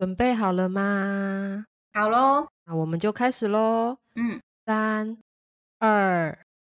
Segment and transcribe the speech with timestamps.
[0.00, 1.66] 准备好了吗？
[1.92, 3.98] 好喽，那我们就开始喽。
[4.14, 5.18] 嗯，三、
[5.78, 6.38] 二、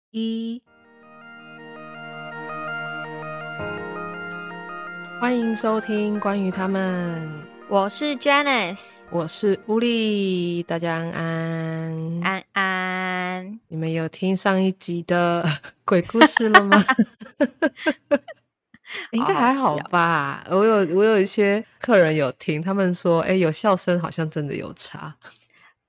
[0.10, 0.60] 一，
[5.20, 7.32] 欢迎收听关于他们。
[7.70, 12.22] 我是 Janice，我是乌力，大家安安。
[12.24, 13.60] 安安。
[13.68, 15.46] 你们有听上一集的
[15.86, 16.84] 鬼故事了吗？
[19.12, 20.44] 应该还好吧。
[20.50, 25.16] 我有我有一些客人有听，他们说，哎，有笑声，好像真的有差。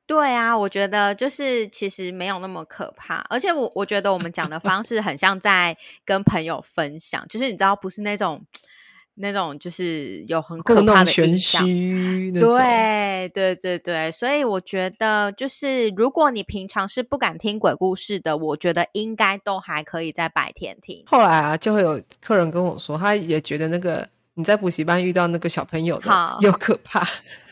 [0.07, 8.45] 对啊，我觉得就是其实没有那么可怕，而且我我觉得我们讲的方式很像在跟朋友分享，就是你知道，不是那种。
[9.15, 11.13] 那种就是有很可怕的
[12.41, 21.03] 对对对对，所以我觉得就是如果你平常是不敢听鬼故事的，我觉得应该都还可以在白天听。
[21.07, 26.11] 后来啊，就会有客人跟我说，他也觉得那个你在补习班遇到那个小朋友的
[26.41, 27.07] 又可怕。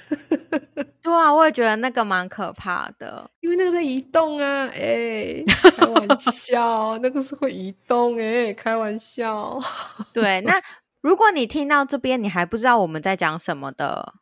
[1.03, 5.45] 对啊，我也觉得那个蛮可怕的，因为那个在移动啊，哎，
[5.77, 9.61] 开玩笑，那个是会移动哎，开玩笑。
[10.15, 10.55] 对，那。
[11.01, 14.15] 如果你听到这边，你还不知道我们在讲什么的，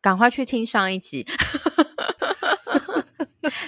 [0.00, 1.26] 赶快去听上一集。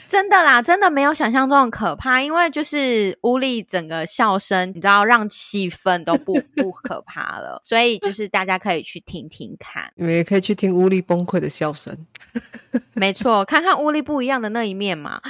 [0.08, 7.60] 真的啦，真的没有想象中的可怕，因为就是屋里整个笑声，你知道，让气氛都不不可怕了。
[7.62, 11.96] 所以就是大家可以去听听看，你们也可以去听屋里崩溃的笑声。
[12.94, 15.20] 没错，看看屋里不一样的那一面嘛。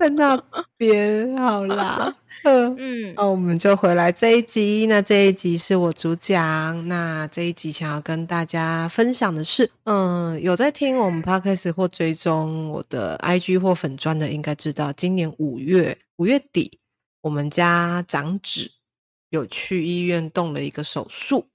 [0.00, 0.36] 在那
[0.76, 2.12] 边好啦。
[2.78, 4.86] 嗯，那我们就回来这一集。
[4.86, 6.86] 那这一集是我主讲。
[6.88, 16.78] 那这一集想要跟大家分享的是，嗯，有在听我们 podcast 或追踪我的 IG 或粉砖的，应该知道，今年五月五月底，
[17.22, 18.70] 我们家长子
[19.30, 21.46] 有去医院动了一个手术。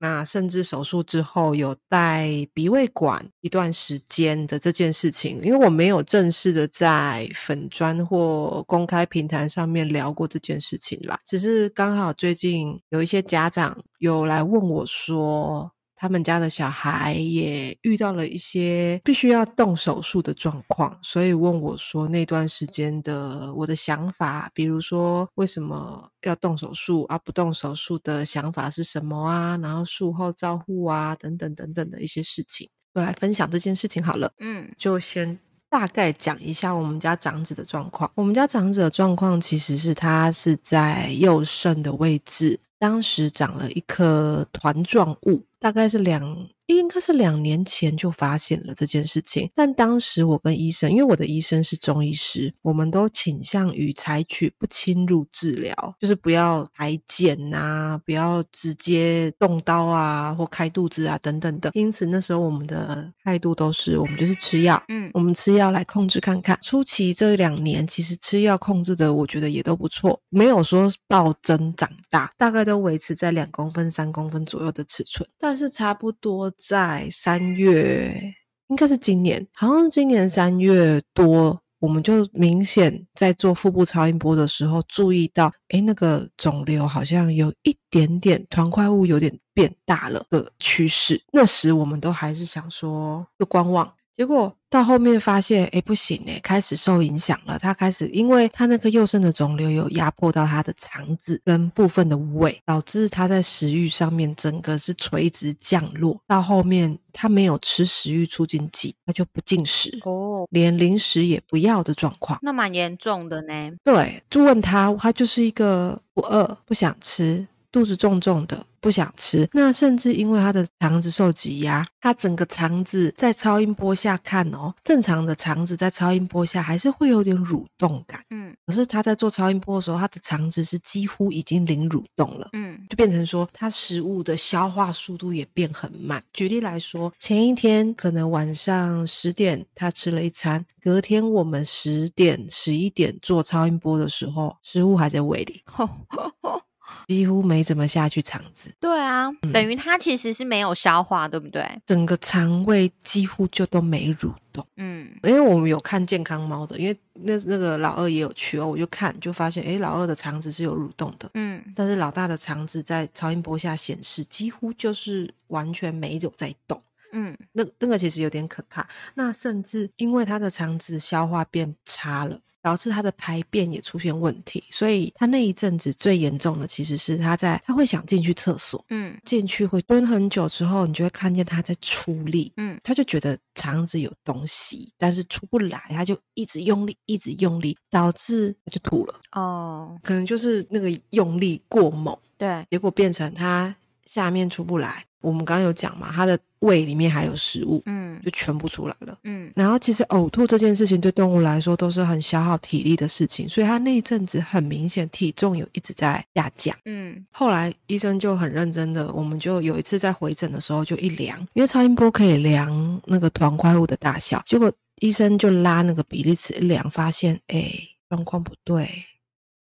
[0.00, 15.70] 那甚至手术之后有带鼻胃管一段时间的这件事情，因为我没有正式的在粉砖或公开平台上面聊过这件事情啦，只是刚好最近有一些家长有来问我说。
[16.00, 27.18] 他们家的小孩也遇到了一些必须要动手术的状况，所以问我说那段时间的我的想法，比如说为什么要动手术啊？
[27.18, 29.58] 不动手术的想法是什么啊？
[29.60, 34.32] 然后术后照护啊，等等等等的一些事情，就来分享这件事情好了。
[34.38, 35.36] 嗯，就先
[35.68, 38.08] 大概讲一下我们家长子的状况。
[38.14, 45.48] 我们家长子的状况其实是他是在右肾的位置，当时长了一颗团状物。
[45.58, 46.48] 大概是两。
[46.76, 61.70] 应该是两年前就发现了这件事情，但当时我跟医生，因为我的医生是中医师，我们都倾向于采取不侵入治疗，就是不要排检呐，不要直接动刀啊或开肚子啊等等的。
[61.72, 66.58] 因此那时候我们的态度都是，我们就是吃药，嗯，我们吃药来控制看看。
[66.60, 76.52] 初期这两年其实吃药控制的，我觉得也都不错，没有说暴增长大，大概都维持在两公分、三公分左右的尺寸，但是差不多。
[76.58, 78.34] 在三月，
[78.66, 91.22] 应该是今年，好像是今年三月多，我们就明显在做腹部超音波的时候，注意到，哎，那个肿瘤好像有一点点团块物有点变大了的趋势。
[91.32, 93.90] 那时我们都还是想说，就观望。
[94.14, 97.58] 结果到后面发现，哎，不行哎，开始受影响了。
[97.58, 106.20] 他开始，因为他那颗右肾的肿瘤有压迫到他的肠子跟部分的胃，导致他在食欲上面整个是垂直降落。
[106.26, 113.72] 到后面他没有吃食欲促进剂，他就不进食哦，连零食也不要的状况，那蛮严重的呢。
[113.82, 117.46] 对，就问他，他就是一个不饿、不想吃。
[117.70, 119.48] 肚子重重的，不想吃。
[119.52, 128.24] 那甚至因为他的肠子受挤压，他整个肠子在超音波下看哦，正常的肠子在超音波下还是会有点蠕动感。
[128.30, 132.48] 嗯，可是他在做超音波的时候，他的肠子是几乎已经零蠕动了。
[132.52, 136.22] 嗯，就变成说他食物的消化速度也变很慢。
[136.32, 145.62] 举例来说，前一天可能晚上十点他吃了一餐，隔天我们十点十一点做超音波的时候，食物还在胃里。
[147.06, 151.66] 几乎没怎么下去肠子，对啊，等于它其实是没有消化，对不对？
[151.86, 154.66] 整个肠胃几乎就都没蠕动。
[154.76, 166.82] 嗯，因为我们有看健康猫的，因为那那个老二也有去哦，我就看就发现，哎，老二的肠子是有蠕动的，嗯，但是老大的肠子在超音波下显示几乎就是完全没有在动，
[167.12, 168.86] 嗯，那那个其实有点可怕。
[169.14, 172.40] 那甚至因为他的肠子消化变差了。
[172.68, 174.62] 导致他的排便也出现问题。
[174.70, 189.14] 所以他那一阵子最严重的其实是他在他会想进去厕所，嗯，进去会蹲很久之后，你就会看见他在出力，嗯，他就觉得肠子有东西，但是出不来，他就一直用力，一直用力，导致他就吐了。
[189.32, 193.74] 哦，可能就是那个用力过猛，对，结果变成他
[194.08, 195.04] 下面出不来。
[195.20, 199.52] 我们刚刚有讲嘛，他的胃里面还有食物，嗯，就全部出来了，嗯。
[199.56, 207.26] 然后其实呕吐这件事情对动物来说都是很消耗体力的事情，所以他那一阵子很明显体重有一直在下降，嗯。
[207.32, 217.72] 后来医生就很认真的，我们就有一次在回诊的时候就一量，因为超音波可以量那个团块物的大小，结果医生就拉那个比例尺一量，发现哎
[218.08, 218.88] 状况不对，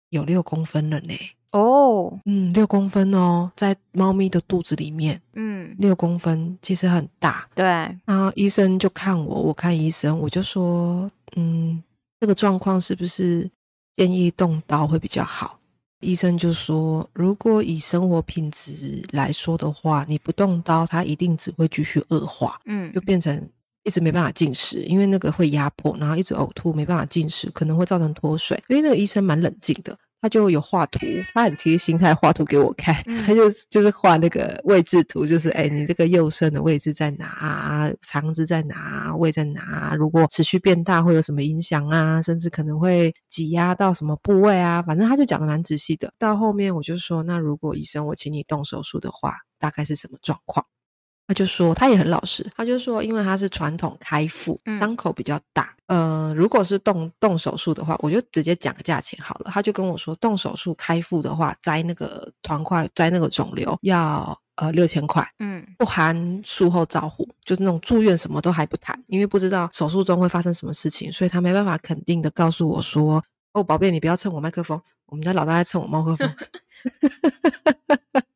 [0.08, 1.14] 有六公分了呢。
[1.54, 7.64] 哦，嗯，六公分哦，在猫咪的肚子里面，嗯，六公分其实很大，对。
[8.04, 11.80] 然后医生就看我，我看医生，我就说，嗯，
[12.18, 13.48] 这个状况是不是
[13.94, 15.60] 建议动刀会比较好？
[16.00, 23.48] 医生就说，如果以生活品质来说的话，你不动刀，它一定只会继续恶化，嗯，就变成
[23.84, 28.60] 一直没办法进食，因为那个会压迫，然后一直呕吐，没办法进食，可能会造成脱水。
[28.66, 29.96] 因为那个医生蛮冷静的。
[30.24, 31.00] 他就有画图，
[31.34, 32.94] 他很贴心，他画图给我看。
[33.26, 37.92] 他就就是画那个位置图，就是哎，你这个右肾的位置在哪？
[38.00, 39.14] 肠子在哪？
[39.14, 39.94] 胃在哪？
[39.94, 42.22] 如果持续变大，会有什么影响啊？
[42.22, 44.80] 甚至可能会挤压到什么部位啊？
[44.80, 46.10] 反正他就讲的蛮仔细的。
[46.18, 50.64] 到后面我就说，那如果医生我请你动手术的话，大概是什么状况？
[51.26, 55.74] 他就说，他也很老实，他就说，因为他是传统开腹，伤口比较大。
[55.86, 59.50] 呃，如果是动动手术的话，我就直接讲个价钱好了。
[59.52, 73.22] 他就跟我说，动手术开腹的话，摘那个团块，摘那个肿瘤要呃六千块，嗯，不含术后照护，就是那种住院什么都还不谈，因为不知道手术中会发生什么事情，所以他没办法肯定的告诉我说，
[73.52, 76.34] 哦，宝贝，你不要蹭我麦克风，我们家老大在蹭我麦克风。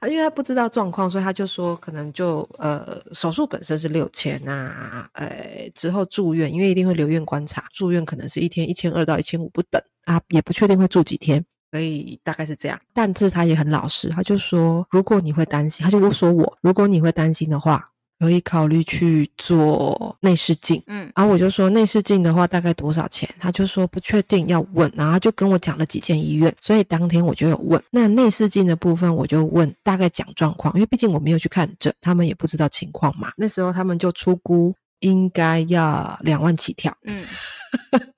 [0.00, 12.80] 他因为他不知道状况，所以他就说可能就呃手术本身是六千啊，呃之后住院，因为一定会留院观察，住院可能是一天一千二到一千五不等啊，也不确定会住几天，所以大概是这样。
[12.94, 17.86] 但是他也很老实，他就说如果你会担心，他就说我如果你会担心的话。
[18.20, 23.26] 可以考虑去做内视镜，嗯，然后我就说内视镜的话大概多少钱？
[23.40, 27.82] 他就说不确定要问，然后就跟我讲了几间医院，所以当天我就有问。
[27.90, 33.32] 那内视镜的部分我就问大概讲状况，因为毕竟我没有去看诊，他们也不知道情况嘛。
[33.38, 37.24] 那时候他们就出估应该要两万起跳，嗯，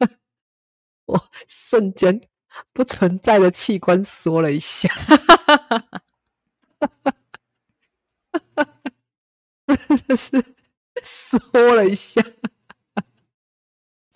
[1.07, 2.21] 我瞬间
[2.73, 4.93] 不存在的器官缩了一下。
[9.89, 10.43] 真的是
[11.03, 11.39] 缩
[11.75, 12.23] 了一下，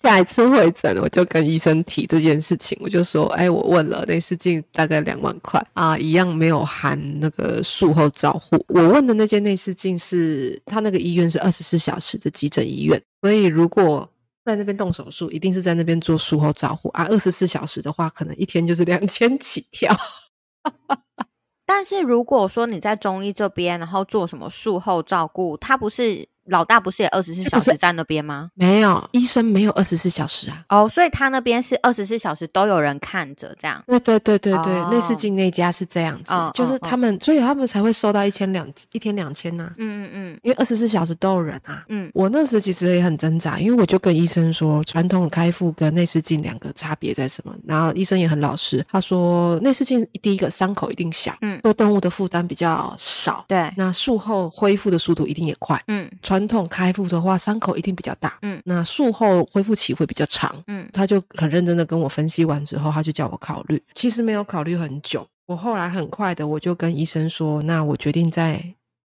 [0.01, 8.63] 下一次会诊我就跟医生提这件事情，我就说：“哎，我问了内视镜大概两万块啊，一样没有含那个术后照护。
[8.67, 14.07] 我问的那间内视镜是他那个医院是二十四小时的急诊医院，所以如果
[14.45, 17.05] 在那边动手术，一定是在那边做术后照护啊。
[17.05, 19.93] 二十四小时的话，可能一天就是两千起跳。”
[21.67, 26.27] 但是如果说你在中医这边，然后做什么术后照顾，他不是。
[26.47, 28.49] 老大不是也二十四小时在那边吗？
[28.55, 30.63] 没有，医生没有二十四小时啊。
[30.69, 33.83] 哦，所以他那边是二十四小时都有人看着，这样。
[33.87, 39.71] 对对对对对，内视镜那家是这样子，就是他们，所以他们才会收到一千两一天两千呢。
[39.77, 41.85] 嗯嗯嗯，因为二十四小时都有人啊。
[41.89, 47.53] 嗯，我那时其实也很挣扎，因为我就跟医生说，传统开腹跟内视镜两个差别在什么？
[47.65, 56.09] 然后医生也很老实，他说内视镜第一个伤口一定小，嗯，对动物的负担比较少，对，那术后恢复的速度一定也快，嗯。
[56.21, 68.61] 传统开腹的话，伤口一定比较大，嗯，那术后恢复期会比较长，嗯，他就很认真的跟我分析完之后，他就叫我考虑，其实没有考虑很久，我后来很快的我就跟医生说，那我决定在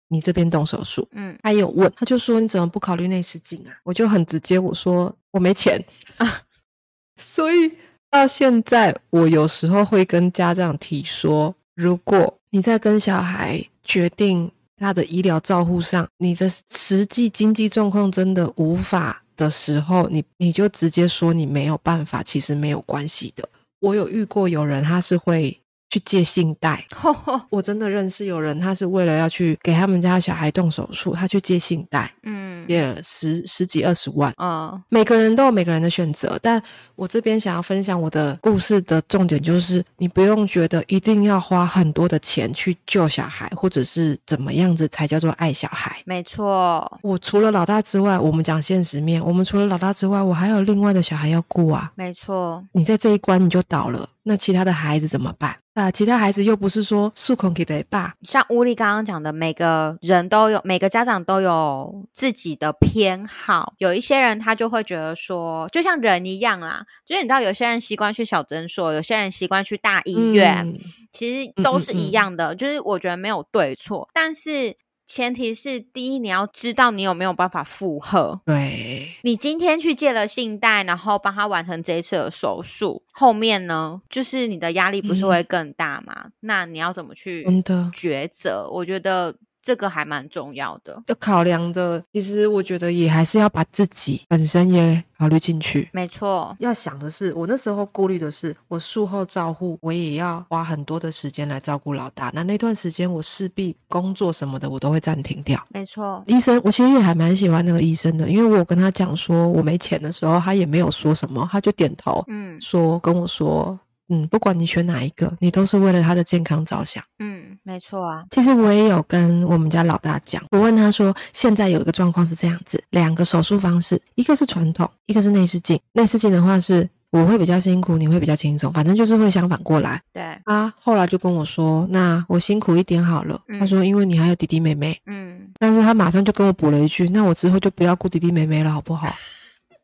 [0.09, 3.71] 你这边动手术，嗯，他有问，他就说你怎么不考虑内视镜啊？
[3.85, 5.81] 我就很直接我说我没钱。
[6.17, 6.41] 啊，
[7.17, 7.71] 所以
[8.11, 14.51] 到现在我有时候会跟家长提说，如果你在跟小孩决定。
[14.83, 23.47] 他的医疗照护上，你的实际经济状况真的无法的时候，你你就直接说你没有办法，其实没有关系的。
[23.79, 25.57] 我有遇过有人，他是会
[25.93, 26.83] 去借信贷，
[27.51, 32.65] 我真的认识有人，他是为了要去给他们家小孩动手术，他去借信贷，嗯。
[32.65, 34.33] 也十十几二十万。
[34.37, 36.63] 嗯，每个人都有每个人的选择，但
[36.95, 46.01] 我这边想要分享我的故事的重点就是，你不用觉得一定要花很多的钱去救小孩，或者是怎么样子才叫做爱小孩。
[46.05, 51.91] 没错，我除了老大之外，我们讲现实面，我们除了老大之外，我还有另外的小孩要顾啊。
[51.95, 54.07] 没错，你在这一关你就倒了。
[54.23, 55.57] 那其他的孩子怎么办？
[55.73, 58.13] 啊，其他孩子又不是说数孔给的爸。
[58.23, 63.73] 像乌力刚刚讲的，每个人都有，每个家长都有自己的偏好。
[63.79, 70.73] 有一些人他就会觉得说，就像人一样啦，就是你知道，有些人习惯去小诊所，有些人习惯去大医院，
[71.11, 72.53] 其实都是一样的。
[72.55, 74.75] 就是我觉得没有对错，但是。
[75.05, 78.41] 前提是第一，你要知道你有没有办法负荷。
[78.45, 86.27] 对，你今天去借了信贷，然后帮他完成这一次的手术，后面呢，就是你的压力不是会更大吗？
[86.41, 87.43] 那你要怎么去
[87.91, 88.69] 抉择？
[88.71, 89.35] 我觉得。
[89.63, 92.03] 这个还蛮重要的，要考量的。
[92.11, 95.89] 其实我觉得也还是要把自己本身也考虑进去。
[95.93, 102.29] 没错，要想的是，我那时候顾虑的是，我术后照护，我也要花很多的时间来照顾老大。
[102.35, 105.65] 那那段时间，我势必工作什么的，我都会暂停掉。
[105.69, 113.79] 没错，医生，我其实也还蛮喜欢那个医生的，因为我跟他讲说我没钱的时候，他也没有说什么，他就点头，嗯，说跟我说。
[114.09, 117.03] 嗯，不管你选哪一个，你都是为了他的健康着想。
[117.19, 118.23] 嗯，没错啊。
[118.29, 125.79] 其实我也有跟我们家老大讲，我问他说，现在有一个状况是这样子，两个手术方式，一个是传统，一个是内视镜。
[125.93, 130.01] 内视镜的话是我会比较辛苦，你会比较轻松，反正就是会相反过来。
[130.11, 133.39] 对啊，后来就跟我说，那我辛苦一点好了。
[133.59, 134.99] 他说，因为你还有弟弟妹妹。
[135.05, 139.07] 嗯，但是他马上就跟我补了一句，那我之后就不要顾弟弟妹妹了，好不好？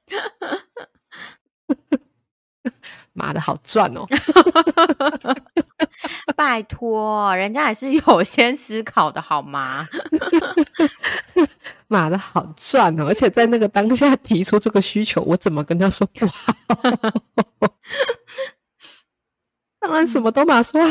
[3.20, 4.06] 妈的好赚哦！
[6.38, 9.86] 拜托，人家还是有先思考的好吗？
[11.90, 13.08] 妈的好赚哦！
[13.08, 16.54] 而且在那个当下提出这个需求，我怎么跟他说不好？
[19.82, 20.82] 当然什么都马说，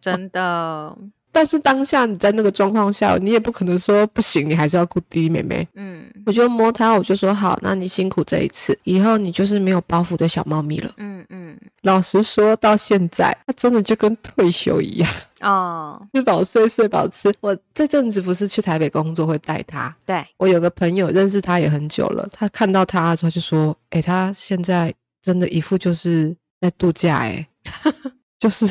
[0.00, 0.96] 真的。
[1.32, 5.66] 但是当下你在那个状况下，你也不可能说不行，你还是要顾弟弟妹妹。
[5.74, 10.92] 嗯，我就摸他，我就说好，那你辛苦这一次，以后你就是没有包袱的小猫咪了。
[10.98, 15.10] 嗯嗯，老实说，到现在他真的就跟退休一样
[15.40, 17.32] 哦，吃饱睡，睡饱吃。
[17.40, 19.96] 我这阵子不是去台北工作，会带他。
[20.04, 27.46] 对我有个朋友认识他也很久了，他看到他的时候就说：“哎，他现在真的一副就是在度假，哎，
[28.38, 28.68] 就是。”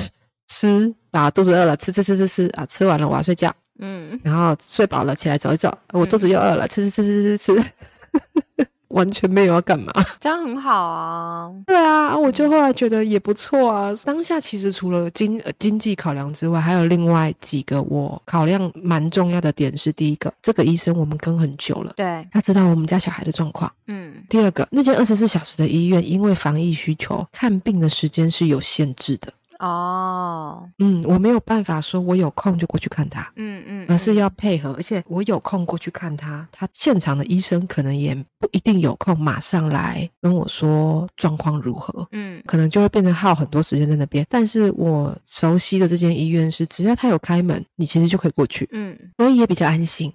[0.52, 11.50] 吃啊，肚子饿了，吃吃吃吃吃啊，吃完了我要睡觉，嗯，然后睡饱了起来走一走，我肚子又饿了，吃吃吃吃吃吃，完全没有要干嘛，这样很好啊。
[11.66, 13.94] 对啊，我就后来觉得也不错啊。
[14.04, 24.14] 当下其实除了经经济考量之外，还有另外几个我考量蛮重要的点是：第一个，这个医生我们跟很久了，对，他知道我们家小孩的状况，嗯。
[24.28, 29.32] 第二个，那间二十四小时的医院，因为防疫需求，看病的时间是有限制的。
[29.62, 44.26] 哦，嗯，我没有办法说，我有空就过去看他，嗯嗯，而是要配合，而且我有空过去看他，他现场的医生可能也不一定有空马上来跟我说状况如何，嗯，可能就会变成耗很多时间在那边。
[44.28, 50.12] 但是我熟悉的这间医院是，只要他有开门，你其实就可以过去，嗯，所以也比较安心。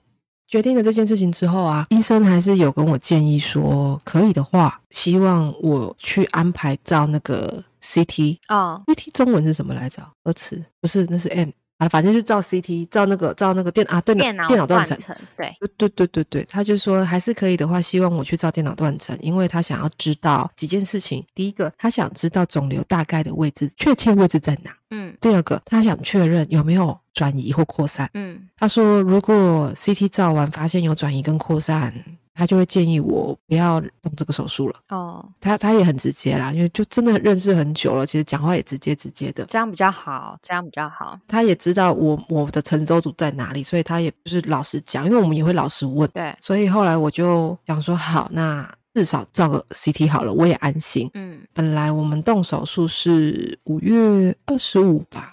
[0.48, 10.02] 决定了这件事情之后啊，医生还是有跟我建议说，可以的话，希望我去安排照那个 CT 啊，CT 中文是什么来着？
[10.24, 21.24] 二次不是，那是 M 啊，反正就照 CT，照那个照那个电啊，对，电脑电脑断层，对，对对对对，他就说还是可以的话，希望我去照电脑断层，因为他想要知道几件事情。
[21.34, 24.74] 第一个，他想知道肿瘤大概的位置，确切位置在哪？
[24.90, 25.14] 嗯。
[25.20, 26.98] 第二个，他想确认有没有。
[27.16, 31.90] 转移或扩散，嗯，他说如果 CT 照完发现有转移跟扩散，
[32.36, 34.76] 他就会建议我不要动这个手术了。
[34.90, 41.18] 哦，他他也很直接啦，因为就真的认识很久了，其实讲话也直接直接的，这样比较好，这样比较好。
[41.26, 46.08] 他也知道我我的承受度在哪里，所以他也不是老实讲，因为我们也会老实问。
[46.12, 51.10] 对，所以后来我就想说，好，那至少照个 CT 好了，我也安心。
[51.14, 55.32] 嗯，本来我们动手术是五月二十五吧。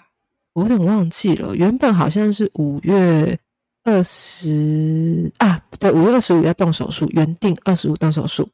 [0.54, 3.36] 我有点忘记了，原本好像是五月
[3.84, 8.48] 二十啊，对，五月二十五要动手术，原定二十五动手术，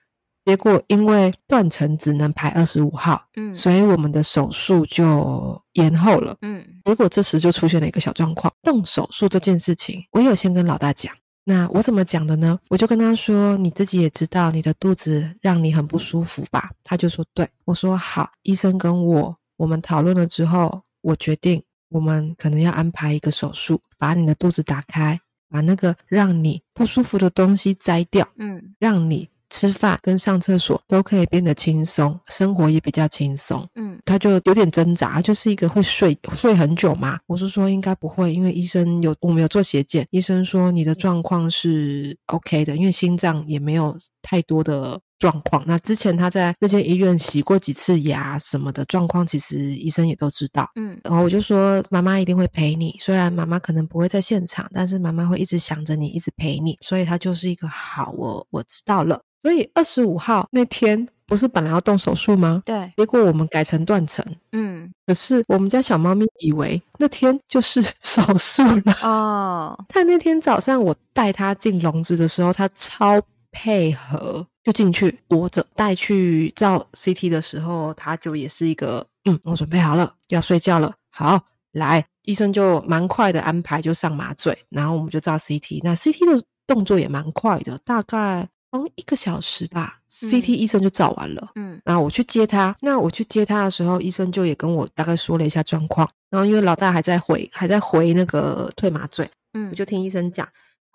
[0.44, 12.58] 结果因为断层只能排二十五号，嗯，所以我们的手术就延后了，嗯，结果这时就出现了一个小状况，动手术这件事情，我有先跟老大讲，那我怎么讲的呢？
[12.68, 16.70] 我就跟他说，你自己也知道，你的肚子让你很不舒服吧？
[16.82, 21.62] 他就说，对我说好，医生跟我我们讨论了之后，我决定。
[21.90, 25.20] 我们可能要安排一个手术，把你的肚子打开，
[25.50, 29.28] 把那个让你不舒服的东西摘掉，嗯，让你。
[29.52, 33.68] 吃饭跟上厕所都可以变得轻松，生活也比较轻松。
[33.74, 37.18] 嗯，他就有点挣扎，就是一个会睡睡很久嘛。
[37.26, 45.62] 我是说应该不会，因为医生有我们有做血检，医生说你的状况是 OK 的，因为心脏也没有太多的状况。
[45.66, 50.68] 那之前他在那间医院洗过几次牙什么的状况，其实医生也都知道。
[50.74, 59.20] 嗯，然后我就说妈妈一定会陪你，虽然妈妈可能不会在现场，但是妈妈会一直想着你，一直陪你，所以他就是一个好，我我知道了。
[59.42, 62.62] 所以二十五号那天不是本来要动手术吗？
[62.66, 64.22] 对，结果我们改成断层。
[64.52, 69.84] 嗯，可是我们家小猫咪以为那天就是 手术了哦。
[69.88, 73.18] 它那天早上我带它进笼子的时候，它超
[73.50, 75.66] 配合，就进去窝着。
[75.74, 80.94] 带去照 CT 的时候，他就也是一个嗯，我准备好了要睡觉了。
[81.10, 85.80] 好，来，医生就蛮快的安排就上麻醉，然后我们就照 CT。
[85.82, 88.48] 那 CT 的动作也蛮快的，大概。
[88.70, 91.50] 哦，一个小时吧，CT 医生就照完了。
[91.56, 92.72] 嗯，然后我去接他。
[92.80, 96.08] 那我去接他的时候，医生就也跟我大概说了一下状况。
[96.30, 99.28] 然后因为老大还在回，还在回那个退麻醉。
[99.54, 100.48] 嗯，我就听医生讲，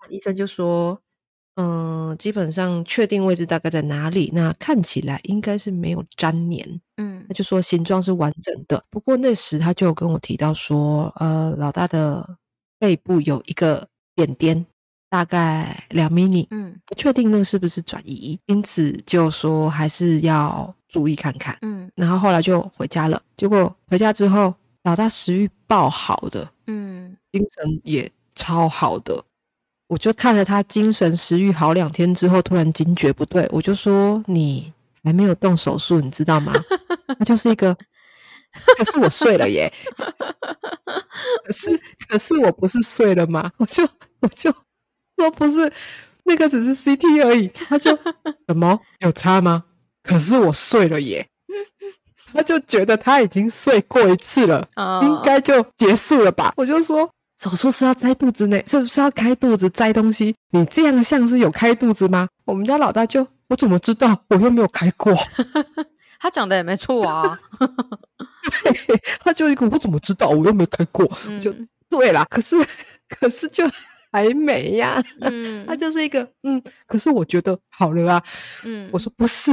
[0.08, 0.98] 医生就说，
[1.56, 4.30] 嗯，基本上确定位置大概在哪里。
[4.34, 6.80] 那看起来应该是没有粘连。
[6.96, 8.82] 嗯，他就说形状是完整的。
[8.90, 12.36] 不过那时他就跟我提到说，呃，老大的
[12.78, 14.64] 背部有一个点点。
[15.08, 23.22] 大概两米米，嗯，不确定那个是不是转移，因此就说还是要注意看看，嗯，然后后来就回家了。
[23.36, 29.24] 结果回家之后，老大食欲爆好的，嗯，精神也超好的。
[29.88, 34.72] 我就看着他精神食欲好两天之后，突然惊觉不对，我就说你
[35.04, 36.52] 还没有动手术，你知道吗？
[37.18, 37.76] 他就是一个，
[38.78, 39.72] 可是我睡了耶，
[41.44, 43.50] 可是可是我不是睡了吗？
[43.58, 43.88] 我就
[44.20, 44.54] 我就。
[45.18, 45.72] 说不是，
[46.24, 47.48] 那个只是 CT 而已。
[47.48, 47.96] 他就
[48.46, 49.64] 什么有差吗？
[50.02, 51.26] 可是我睡了耶。
[52.34, 54.68] 他就觉得他已经睡过一次了，
[55.00, 56.52] 应该就结束了吧。
[56.54, 60.34] 我就说手术是要摘肚子内，是不是要开肚子摘东西？
[60.50, 62.28] 你这样像是有开肚子吗？
[62.44, 64.24] 我们家老大就我怎么知道？
[64.28, 65.14] 我又没有开过。
[66.18, 67.38] 他讲的也没错啊
[68.64, 69.00] 对。
[69.20, 70.28] 他就一个我怎么知道？
[70.30, 71.06] 我又没开过。
[71.40, 71.54] 就
[71.88, 72.24] 对啦。
[72.30, 72.56] 可是
[73.08, 73.68] 可是就。
[74.12, 78.22] 还没呀，嗯， 他就是一个，嗯，可是我觉得好了啊，
[78.64, 79.52] 嗯，我说不是，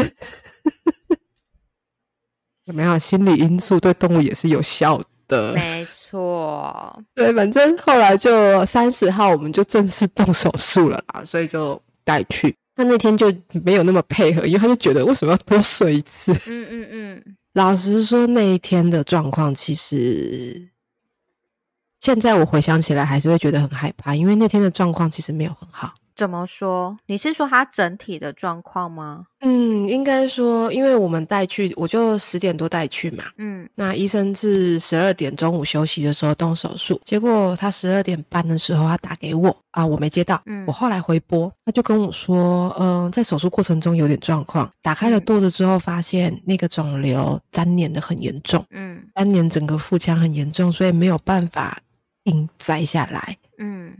[2.63, 5.01] 有没有心理因素对动物也是有效
[5.33, 5.53] 的？
[5.57, 12.55] 没错，对，反正后来就三十号我们就正式动手术了啦，所以就带去。
[12.75, 16.31] 他那天就没有那么配合，因为他就觉得为什么要多睡一次？
[16.47, 17.35] 嗯嗯嗯。
[17.53, 20.69] 老实说，那一天的状况其实。
[21.99, 25.93] 现在我回想起来，还是会觉得很害怕，因为那天的状况其实没有很好。
[26.15, 26.97] 怎么说？
[27.07, 29.25] 你是说他整体的状况吗？
[29.41, 33.25] 嗯，应该说，因为我们带去，我就十点多带去嘛。
[33.37, 40.41] 嗯，那医生是十二点中午休息的时候动手术，结果他十二点半的时候他打给我啊，我没接到。
[40.45, 48.65] 嗯，我后来回拨，他就跟我说，嗯，在手术过程中有点状况，打开了肚子之后，发现那个肿瘤粘连的很严重。
[48.69, 51.77] 嗯，粘连整个腹腔很严重，所以没有办法。
[52.25, 53.93] 硬摘下来，嗯，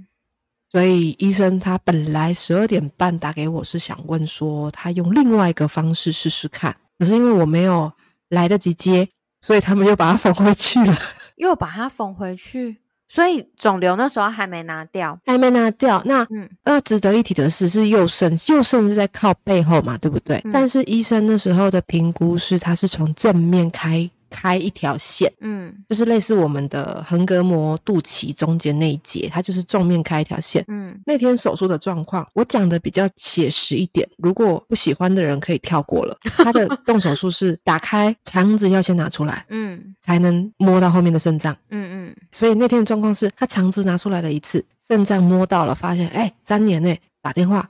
[0.73, 7.93] 所以医生他本来十二点半打给我是想问说他用另外一个方式试试看，可是因为我没有
[8.29, 9.07] 来得及接，
[9.39, 10.97] 所以他们又把它缝回去了，
[11.37, 16.01] 又把它缝回去，所以肿瘤那时候还没拿掉，还没拿掉。
[16.05, 20.41] 那嗯，那值得一提的是，是右肾，右肾是在靠背后嘛，对不对？
[20.51, 24.09] 但是医生那时候的评估是，他是从正面开。
[24.33, 30.65] 开一条线，嗯，就是类似我们的横膈膜肚脐中间那一节，它就是正面开一条线。
[30.67, 36.17] 嗯，那天手术的状况，我讲的比较写实一点，如果不喜欢的人可以跳过了。
[36.43, 41.55] 他的动手术是打开肠子要先拿出来，嗯，才能摸到后面的肾脏。
[41.69, 47.69] 嗯嗯，所以那天的状况是他肠子拿出来了一次，肾脏摸到了，发现哎粘连呢，打电话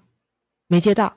[0.68, 1.14] 没接到，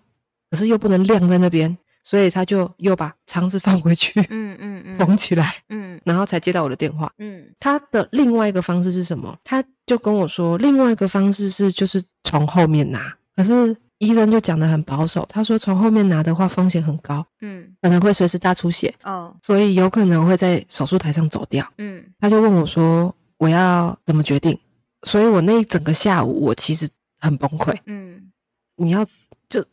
[0.50, 1.78] 可是又不能晾在那边。
[2.06, 9.36] 所以他就又把肠子放回去，嗯嗯嗯，缝起来，嗯，然后才接到我的电话，嗯，他的另外一个方式是什么？
[9.42, 24.56] 他就跟我说，另外一个方式是就是从后面拿，可是医生就讲的很保守，他说从后面拿的话风险很高，嗯，可能会随时大出血，哦，所以有可能会在手术台上走掉，嗯，他就问我说我要怎么决定？
[25.02, 26.88] 所以我那一整个下午我其实
[27.18, 28.30] 很崩溃，嗯，
[28.76, 29.04] 你要
[29.48, 29.64] 就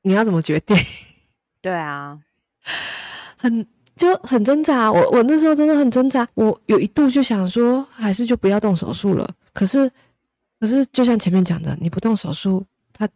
[0.00, 0.74] 你要怎么决定？
[1.64, 2.20] 对啊，
[3.38, 4.92] 很就很挣扎。
[4.92, 6.28] 我我那时候真的很挣扎。
[6.34, 9.26] 我有一度就想说，还是就不要动手术了。
[9.54, 9.88] 可是，
[10.60, 13.06] 可可是就像前面讲的，你不动手术，它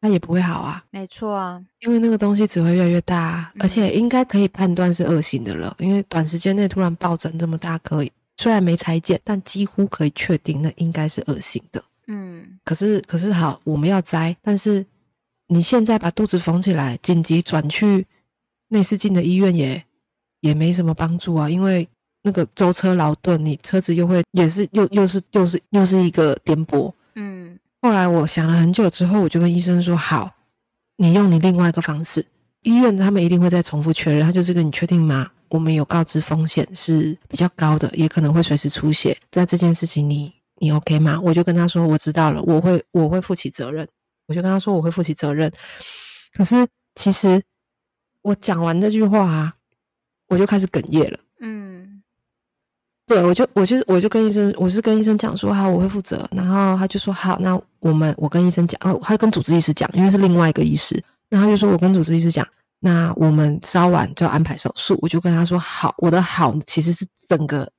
[0.00, 0.84] 它也不会好啊。
[0.90, 5.74] 没错啊，因为那个东西只会越来越大，而且应该可以判断是恶性的了。
[5.78, 11.82] 因为短时间内突然暴增这么大，可以虽然没裁剪，但几乎可以确定那应该是恶性的。
[12.08, 14.84] 嗯，可是可是好，我们要摘，但是
[15.48, 18.06] 你现在把肚子缝起来，紧急转去
[18.68, 19.84] 内视镜的医院也
[20.40, 21.88] 也没什么帮助啊，因为。
[22.22, 26.92] 那个舟车劳顿，你车子又会也是又又是又是又是一个颠簸。
[27.14, 30.28] 嗯，后来我想了很久之后，我就跟医生说：“好，
[30.96, 32.26] 你用你另外一个方式。
[32.62, 35.30] 医院他们一定会再重复确认，他就是跟你确定吗？
[35.50, 39.16] 我们有告知风险是比较高的，也可能会随时出血。
[39.30, 43.86] 在这件事情，你你 OK 吗？”我就跟他说：“我知道了，我会我会负起责任。”
[44.26, 45.50] 我就跟他说：“我会负起责任。”
[46.34, 46.54] 可是
[46.94, 47.42] 其实
[48.22, 49.54] 我讲完这句话啊，
[50.28, 51.18] 我就开始哽咽了。
[51.40, 52.02] 嗯。
[53.06, 56.28] 对，我就我就我就跟医生，我是跟医生讲说好，我会负责。
[56.32, 61.00] 然后他就说好，那我们我跟医生讲，哦，他跟主治医师讲，因为是另外一个医师。
[61.28, 62.44] 那他就说我跟主治医师讲，
[62.80, 64.98] 那我们稍晚就要安排手术。
[65.00, 67.70] 我就跟他说好，我的好其实是整个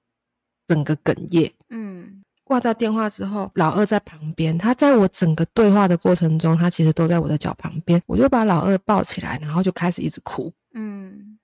[0.66, 1.52] 整个哽咽。
[1.72, 2.17] 嗯，
[2.48, 8.02] 挂掉电话之后，老二在旁边，他在我整个对话的过程中，他其实都在我的脚旁边。
[8.06, 10.52] 我就把老二抱起来，然后就开始一直哭。
[10.74, 11.38] 嗯，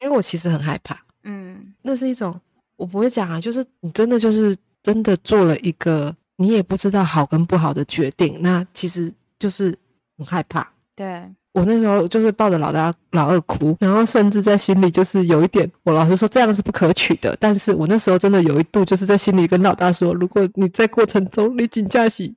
[0.00, 1.00] 因为我其实很害怕。
[1.22, 2.40] 嗯，那是一种。
[2.74, 9.74] 我不会讲啊，就是你真的就是真的做了一个你也不知道好跟不好的决定，那其实就是
[10.18, 10.68] 很害怕。
[10.94, 17.34] 对我那时候就是抱着老大老二哭，然后甚至在心里就是有一点，我老实说这样是不可取的。
[17.40, 22.36] 但是我那时候真的有一度就是在心里跟老大说，如果你在过程中你请假洗，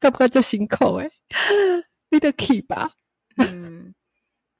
[0.00, 1.08] 该不该就心口哎，
[2.10, 2.90] 你得 keep 吧。
[3.36, 3.94] 嗯，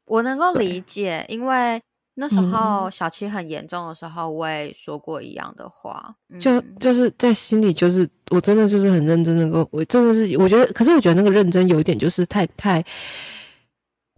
[0.06, 1.80] 我能够理解，因为。
[2.20, 12.84] 那时候小七很严重的时候，我也说过一样的话，就就是在心里，就是我真的就是很认真的，我我真的是我觉得，可是我觉得那个认真有一点就是太太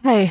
[0.02, 0.30] 太，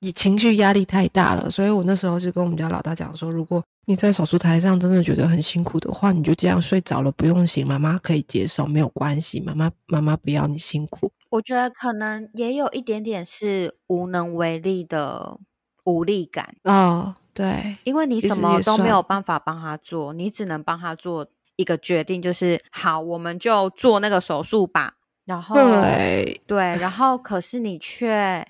[0.00, 11.12] 你情绪压力太大了，所以我那时候就跟我们家老大讲说，如果你在手术台上真的觉得很辛苦的话，你就这样睡着了，不用醒，妈妈可以接受，没有关系，妈妈妈妈不要你辛苦。
[11.30, 15.38] 我觉得可能也有一点点是无能为力的。
[15.86, 24.94] 无力感哦，对，因为你什么都没有办法帮他做，你只能帮他做一个决定，就是好，我们就做那个手术吧。
[25.24, 28.46] 然后，对对，然后可是你却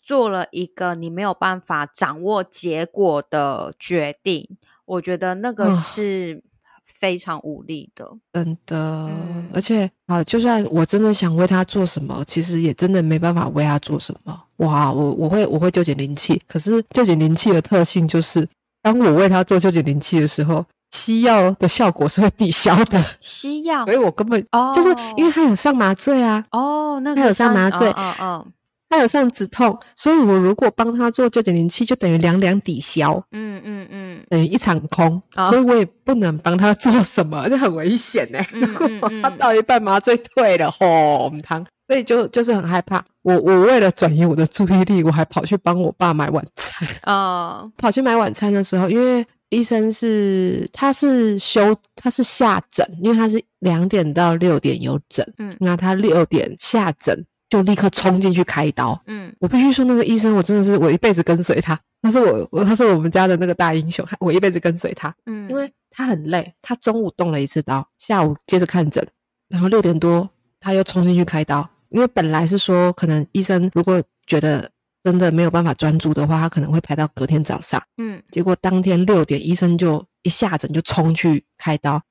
[0.00, 6.42] 做了一个你没有办法掌握结果的决定，我觉得那个是。
[6.88, 9.10] 非常无力的，真的，
[9.52, 14.44] 而且啊，就算我真的想为他做什么，其实也真的没办法为他做什么。
[14.58, 18.48] 哇，我我会我会纠结灵气，可是纠结灵气的特性就是，
[18.80, 20.64] 当我为他做纠结灵气的时候，
[21.06, 23.02] 西药的效果是会抵消的。
[23.20, 28.46] 西药，所以我根本哦，就是因为他有上麻醉啊，哦，那他有上麻醉，嗯嗯。
[28.88, 38.38] 他有上止痛，所以我如果帮他做九点零七，就等于两两抵消，嗯嗯嗯，等于一场空，所以我也不能帮他做什么，就很危险呢。
[39.20, 43.04] 他到一半麻醉退了，红汤，所以就就是很害怕。
[43.22, 47.68] 我我为了转移我的注意力，我还跑去帮我爸买晚餐啊。
[47.76, 57.24] 跑去买晚餐的时候，因为医生是他是休他是下诊，因为他是两点到六点有诊，嗯，那他六点下诊。
[57.48, 59.00] 就立刻冲进去开刀。
[59.06, 61.78] 嗯，我必须说，那个医生，我真的是我一辈子跟随他。
[62.02, 65.14] 他是我，我他是我们家的那个大英雄，我一辈子跟随他。
[65.26, 69.06] 嗯，因为他很累，他中午动了一次刀，下午接着看诊，
[69.48, 70.28] 然后六点多
[70.58, 71.64] 他又冲进去开刀。
[71.90, 74.68] 因为本来是说，可能医生如果觉得
[75.06, 77.80] 真的没有办法专注的话，他可能会排到隔天早上。
[77.96, 82.02] 嗯，结果当天六点，医生就一下诊就冲去开刀。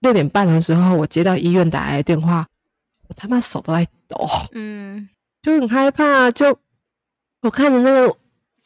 [0.00, 2.46] 六点半的时候，我接到医院打来的电话。
[3.08, 5.08] 我他妈手都在抖，嗯，
[5.42, 6.30] 就很害怕。
[6.30, 6.58] 就
[7.40, 8.14] 我看着那个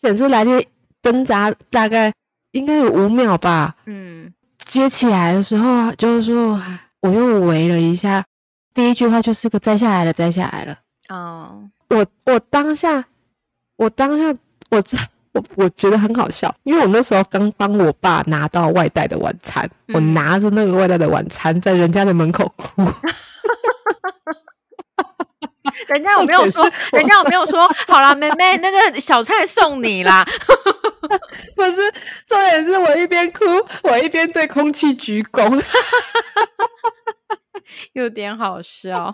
[0.00, 0.66] 显示来电
[1.00, 2.12] 挣扎，大概
[2.50, 6.60] 应该有五秒吧，嗯，接起来的时候就是说，
[7.02, 8.24] 我又围了一下，
[8.74, 10.76] 第一句话就是个摘下来了，摘下来了。
[11.08, 13.06] 哦，我我当下，
[13.76, 14.34] 我当下，
[14.70, 14.82] 我
[15.32, 22.82] 我我觉得很好笑，因为我那时候刚帮我爸拿到外带的晚餐，我拿着那个外带的晚餐在人家的门口哭。
[25.88, 26.64] 人家有没有说？
[26.92, 27.68] 人家有没有说？
[27.86, 30.24] 好啦，妹妹，那个小菜送你啦。
[31.54, 31.92] 不是，
[32.26, 33.44] 重点是我一边哭，
[33.82, 35.62] 我一边对空气鞠躬，
[37.92, 39.12] 有点好笑。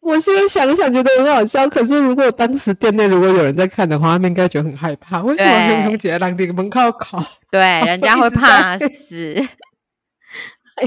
[0.00, 5.20] 我现在想想觉得很好笑，可是如果当时店内如果有人在看的话，他们应该觉得很害怕。
[5.22, 7.22] 为什么空姐让这个门靠考？
[7.50, 9.34] 对， 人家会怕死。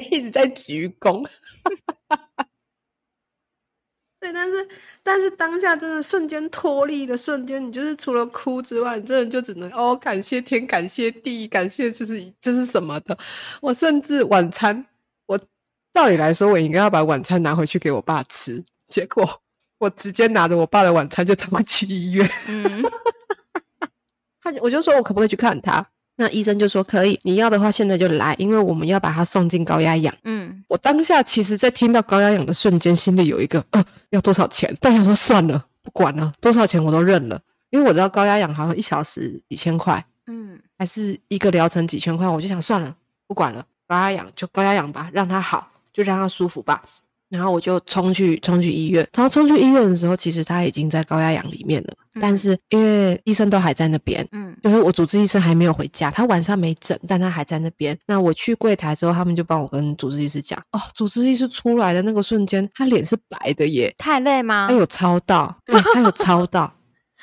[0.10, 1.28] 一直在鞠躬。
[4.21, 4.67] 对，但是
[5.04, 13.17] 但是当下真的瞬间脱离的瞬间，你就是除了哭之外，你真的就只能哦，感谢天，感谢地，感谢就是就是什么的。
[13.62, 14.86] 我甚至晚餐，
[15.26, 15.38] 我
[15.91, 19.28] 照理来说，我应该要把晚餐拿回去给我爸吃，结果
[19.80, 22.30] 我直接拿着我爸的晚餐就冲去医院。
[22.48, 22.84] 嗯，
[24.44, 25.84] 他我就说我可不可以去看他？
[26.18, 30.14] 那医生就说可以，你要的话现在就来，因为我们要把他送进高压氧。
[30.26, 34.76] 嗯，我当下其实，在听到高压氧的瞬间，心里有一个呃，要多少钱？
[34.80, 46.84] 但想说算了，不管了，多少钱我都认了，因为我知道高压氧好像一小时几千块，嗯，还是一个疗程几千块，我就想算了，不管了，高压氧就高压氧吧，让他好，就让他舒服吧。
[47.32, 57.98] 然后我就冲去冲去医院，然后冲去医院的时候，其实他已经在高压氧里面了，但是因为医生都还在那边，嗯，就是我主治医生还没有回家，他晚上没诊，但他还在那边。
[58.06, 64.67] 那我去柜台之后，他们就帮我跟主治医师讲，哦，主治医师出来的那个瞬间，他脸是白的耶，太累吗？
[64.70, 66.72] 他有超到，对，他有超到。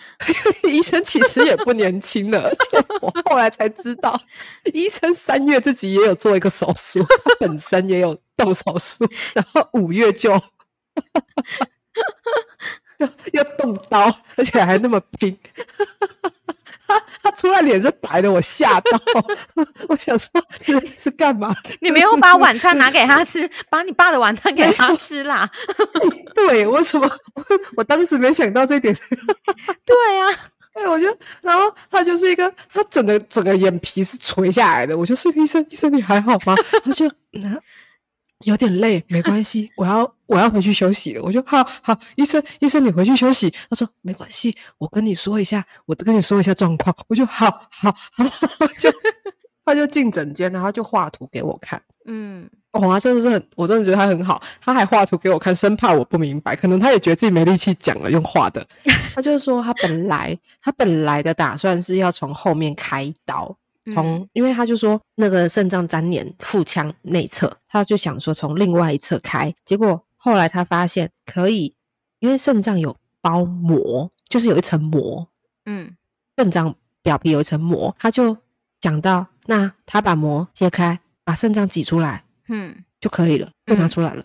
[0.69, 4.21] 医生其实也不年轻了， 而且我后来才知道，
[4.73, 10.37] 医生三月自己也有做一个手术，他本身也有动手术，然后五月就
[12.99, 15.39] 就要动刀，而且还那么拼。
[16.89, 18.99] 他 他出来脸是白的，我吓到，
[19.89, 21.55] 我想说，是是干嘛？
[21.81, 25.49] 你没有把晚餐拿给他吃， 把你爸的晚餐给他吃啦？
[26.35, 27.09] 对，为什么？
[27.77, 28.95] 我当时没想到这点。
[29.85, 30.27] 对呀，
[30.73, 34.97] 哎，我就，然后他就是一个，他整个整个眼皮是垂下来的。
[34.97, 36.55] 我就是医生，医生你还好吗？
[36.85, 37.61] 他就那。
[38.45, 41.23] 有点累，没关系，我要我要回去休息了。
[41.23, 43.53] 我就好好，医生医生你回去休息。
[43.69, 46.95] 他说没关系，我跟你说一下，我跟你说一下状况。
[47.09, 48.25] 我就好好好，
[48.79, 48.93] 就
[49.65, 51.83] 他就进诊间，然后就画图给我看。
[52.07, 58.65] 嗯，哇，真的是很，我真的觉得他很好，他还画图给我看，生怕我不明白，可能他也觉得自己没力气讲了，用画的。
[59.15, 63.55] 他就是说，他本来他本来的打算是要从后面开刀。
[63.95, 71.75] 从，因为他就说那个肾脏粘连腹腔内侧，他就想说从另外一侧开，结果后来他发现可以，
[72.19, 75.29] 因为肾脏有包膜，就是有一层膜，
[75.67, 75.97] 嗯，
[76.37, 78.37] 肾脏表皮有一层膜，他就
[78.81, 84.25] 讲到，那他把膜揭开，把肾脏挤出来，嗯，就可以了，就拿出来了，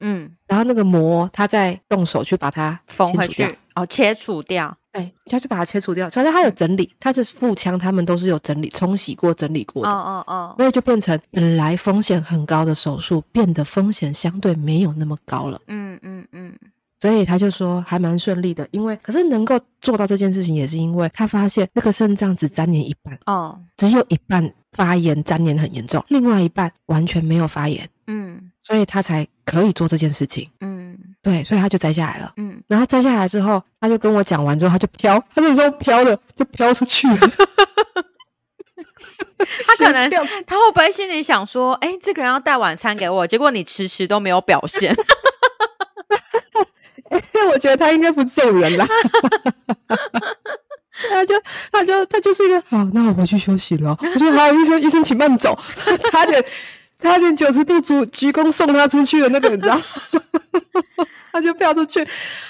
[0.00, 3.44] 嗯，然后那个膜，他再动手去把它缝回去，
[3.76, 4.76] 哦，切除掉。
[4.90, 6.10] 哎，他就把它切除掉。
[6.10, 9.88] 反正他有整理，他是腹腔，他们都是有整理、冲洗过、整理过的。
[9.88, 15.60] 哦哦哦，所以就变成本来风险很高的手术，变得风险相对没有那么高了。
[15.68, 16.52] 嗯嗯嗯。
[16.98, 27.88] 所以他就说还蛮顺利的，因为可是能够做到这件事情，也是因为他发现那个肾脏只粘连一半哦，只有一半发炎粘连很严重，另外一半完全没有发炎。
[28.08, 30.48] 嗯，所以他才可以做这件事情。
[30.60, 30.96] 嗯。
[31.22, 32.32] 对，所以他就摘下来了。
[32.38, 37.18] 嗯，然后摘下来之后，他就跟我讲完之后，他就飘，他那时候飘了，就飘出去了。
[39.66, 40.08] 他可能
[40.46, 44.96] 他会不会心里想说：“哎，这个人要带晚餐给我，结果你迟迟都没有表现。
[47.52, 48.86] ”我觉得他应该不是这种人啦。
[51.10, 51.34] 他就
[51.72, 53.94] 他就他就是一个好，那我回去休息了。
[54.00, 55.58] 我说好，医生医生请慢走，
[56.10, 56.42] 差点
[57.00, 59.80] 差点九十度鞠鞠躬送他出去的那个，你知道。
[61.32, 62.00] 他就飘出去，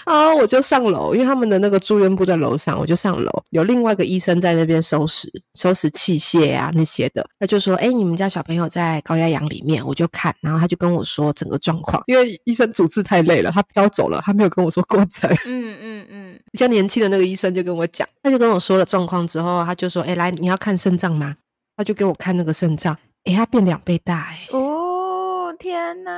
[0.07, 7.23] 然后我就上楼，因为他们的那个住院部在楼上，我就上楼，有另外一个医生在那边收拾收拾器械啊那些的。
[7.39, 15.31] 他就说：“哎，你们家小朋友在高压氧里面。”我就看，然后他就跟我说整个状况，因为医生主治太累了，他飘走了，他没有跟我说过程。
[15.45, 21.37] 嗯嗯嗯，比较年轻的那个医生就跟我讲，他就跟我说了状况之后，他就说：“哎，来，你要看肾脏吗？”
[21.77, 24.49] 他就给我看那个肾脏，哎，它变两倍大，哎。
[25.59, 26.11] 天呐，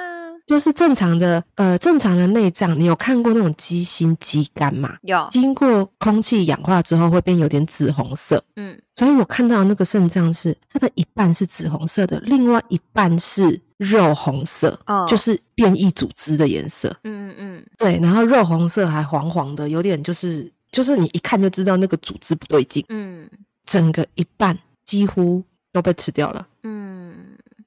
[0.46, 4.96] 就是正常的，呃，正常的内脏，你有看过那种鸡心、鸡肝吗？
[5.02, 8.44] 有，经过空气氧化之后会变有点紫红色。
[8.54, 16.94] 嗯，所以我看到那个肾脏是它的一半是紫红色的，另外一半是肉红色，哦，就是变异组织的颜色。
[17.02, 22.84] 嗯嗯嗯，对，然后肉红色还黄黄的，有点就是就是你一看就知道那个组织不对劲。
[22.90, 23.28] 嗯，
[23.64, 26.46] 整个一半几乎都被吃掉了。
[26.62, 26.91] 嗯。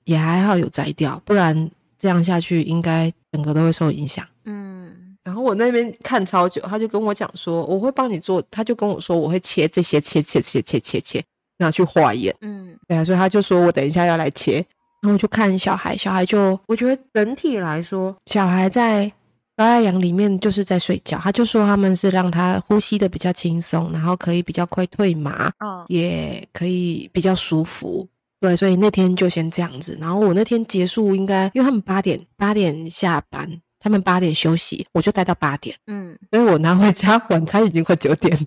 [0.06, 4.26] 也还好有摘掉，不然这样下去应该整个都会受影响。
[4.46, 11.24] 嗯，然后我那边看超久，他就跟我讲说我会帮你做，他就跟我说我会切这些切切切切切切
[11.58, 12.36] 拿去化验。
[12.42, 14.64] 嗯，对啊，所以他就说我等一下要来切，
[15.02, 19.12] 然后就看小孩，小孩就我觉得整体来说，小孩在
[19.58, 28.08] 高压氧里面就是在睡觉，他就说他们是让他呼吸的比较轻松，然后可以比较快退麻，哦，也可以比较舒服。
[28.46, 29.98] 对，所以那天就先这样子。
[30.00, 35.76] 然后我那天结束应该，因为他们八点八点下班，他们八点休息，我就待到八点。
[35.88, 38.46] 嗯，所以我拿回家晚餐已经快九点了。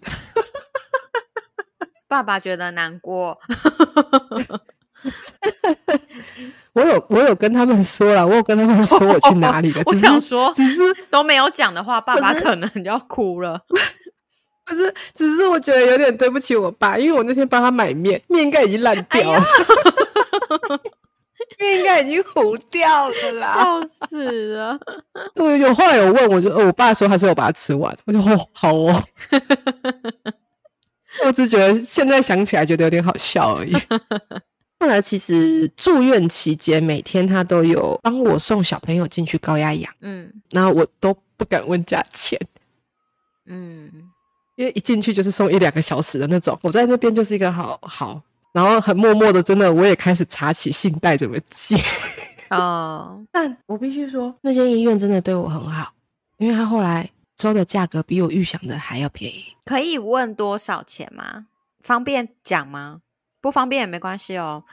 [2.06, 3.36] 爸爸觉得难过。
[6.74, 9.82] 我有我有跟他们说了，我有跟他们说我去哪里了。
[9.90, 10.80] 我想说，只是
[11.10, 13.60] 都没有讲的话，爸爸可能就要哭了。
[14.68, 19.44] 不是，只是我觉得有点对不起我爸，因为我那天帮他买面，面应该已经烂掉了，
[21.58, 24.78] 面应该已经糊掉了啦，笑死了。
[25.36, 29.02] 我，有后来有问，我就我爸说他是我把它吃完，我就哦好哦。
[31.24, 33.74] 我只觉得现在想起来觉得有点好笑而已。
[34.80, 42.38] 后来其实住院期间，每天他都有帮我送小朋友进去高压氧，嗯，然后我都不敢问价钱，
[43.46, 44.07] 嗯，
[44.58, 48.20] 因为一进去就是送一两个小时的那种，我在那边就是一个好好，
[48.52, 51.76] 然后很默默的，真的我也开始查起信贷怎么借，
[52.50, 55.92] 哦， 但我必须说，那间医院真的对我很好，
[56.38, 61.46] 因为他后来收的价格比我预想的还要便宜，可以问多少钱吗？
[61.80, 63.00] 方便讲吗？
[63.40, 64.64] 不方便也没关系哦，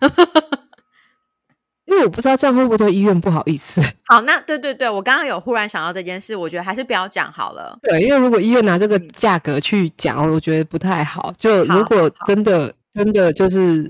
[1.95, 3.81] 因为我不知道这样会不会对医院不好意思。
[4.08, 7.79] 好，那对对对，我刚刚有忽然想到这件事，我觉得还是不要讲好了。
[7.81, 11.34] 对，因为如果医院拿这个价格去讲，我觉得不太好。
[11.38, 13.89] 就如果真的真的就是，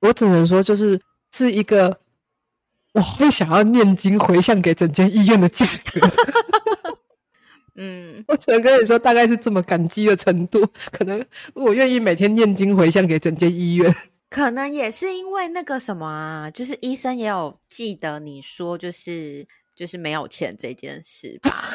[0.00, 1.00] 我只能说就是
[1.32, 1.96] 是一个
[2.94, 6.08] 我会想要念经回向给整间医院的价格。
[7.80, 10.66] 嗯， 我只能跟你说，大概是这么感激的程度。
[10.90, 11.24] 可能
[11.54, 13.94] 我愿意每天念经回向给整间医院。
[14.30, 21.70] 可能也是因为那个什么啊，就是医生也有记得你说，就是就是没有钱这件事吧。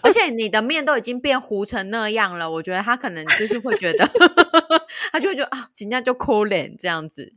[0.00, 4.08] 而且你的面都已经变糊成那样了，我觉得他可能就是会觉得，
[5.12, 7.34] 他就会觉得啊，人家就哭脸这样子。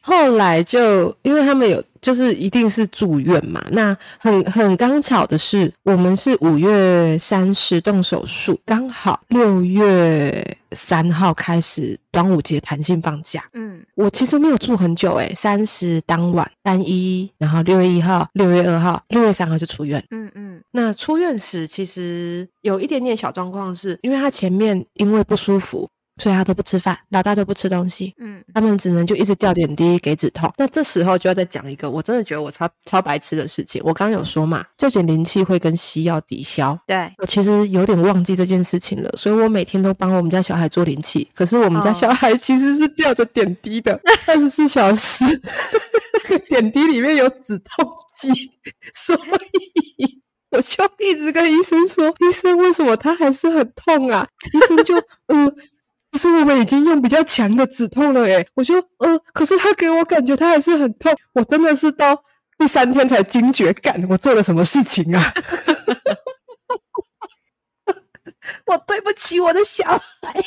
[0.00, 1.82] 后来就因为他们有。
[2.00, 3.62] 就是一定是住院嘛？
[3.72, 13.44] 那很很刚巧的是，我们是五月三十动手术，刚好六月三号开始端午节弹性放假。
[13.52, 20.02] 嗯，我其实没有住很久诶，三十当晚单一，然后六月一号、六月二号、六月三号就出院。
[20.10, 25.86] 嗯嗯，那出院时其实有一点点小状况，是因为他前面因为不舒服。
[26.20, 30.52] 所以他都不吃饭，老大都不吃东西，嗯，他们只能就一直吊点滴给止痛。
[30.58, 33.80] 那这时候就要再讲一个，我真的觉得我超超白痴的事情。
[33.84, 36.78] 我刚刚有说嘛，就点灵气会跟西药抵消。
[36.86, 41.26] 对我其实有点忘记这件事情了，所以我每天都帮我们家小孩做灵气。
[41.34, 45.24] 可是我们家小孩其实是吊着点滴的，二十四小时，
[46.46, 48.28] 点滴里面有止痛剂，
[48.92, 54.94] 所以我就一直跟医生说：“医生，为什么他还是很痛啊？”医生就
[55.28, 55.56] 嗯。
[56.12, 62.24] 可是我们已经用比较强的止痛了诶，我说呃，可是他给我感觉他还是很痛，我真的是到
[62.58, 65.32] 第三天才惊觉，干我做了什么事情啊？
[68.66, 70.44] 我对不起我的小孩，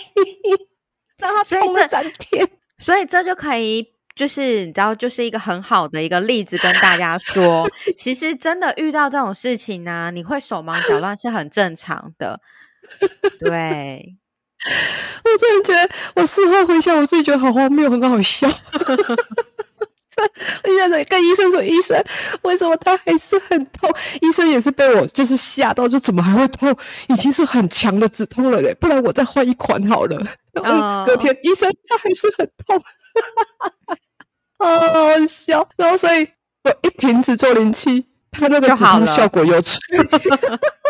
[1.18, 2.48] 让他痛了三天，
[2.78, 12.42] 所以这就可以，就是你知道，就是一个很好的一个例子，跟大家说， 其实真的遇到这种事情呢，你会手忙脚乱是很正常的，
[13.40, 14.18] 对。
[15.26, 18.48] 我真的觉得，我事后回想，我自己觉得好荒谬，很好笑。
[20.66, 22.02] 医生跟医生说：“医生，
[22.44, 26.74] 为什么他还是很痛？”医生也是被我就是吓到，就怎么还会痛？
[27.08, 30.24] 已经是很强的止痛了嘞，不然我再换一款好了。
[31.06, 32.80] 隔天医生他还是很痛，
[34.60, 35.68] 好笑。
[35.76, 36.30] 然后所以
[36.64, 39.80] 我一停止做灵气，他那个止痛效果又出。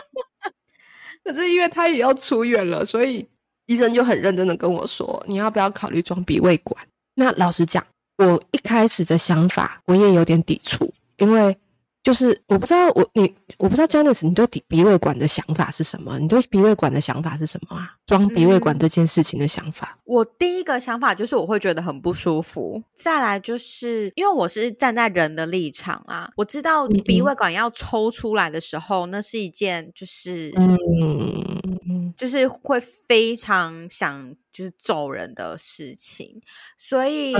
[1.24, 3.26] 可是因为他也要出院了，所以。
[3.66, 7.86] 医生就很认真的跟我说：“你要不要考虑装鼻胃管？”那老实讲，
[8.18, 11.56] 我一开始的想法我也有点抵触，因为
[12.02, 16.20] 就是我不知道我你我不知道 Janice 你对鼻鼻胃管的想法是什么？
[16.20, 17.94] 你对鼻胃管的想法是什么啊？
[18.06, 19.98] 装鼻胃管这件事情的想法？
[20.04, 22.84] 我第一个想法就是我会觉得很不舒服。
[22.96, 32.03] 再来就是因为我是站在人的立场啊，我知道鼻胃管要抽出来的时候，那是一件就是嗯。
[32.16, 36.42] 就是会非常想就是走人的事情，
[36.78, 37.34] 所以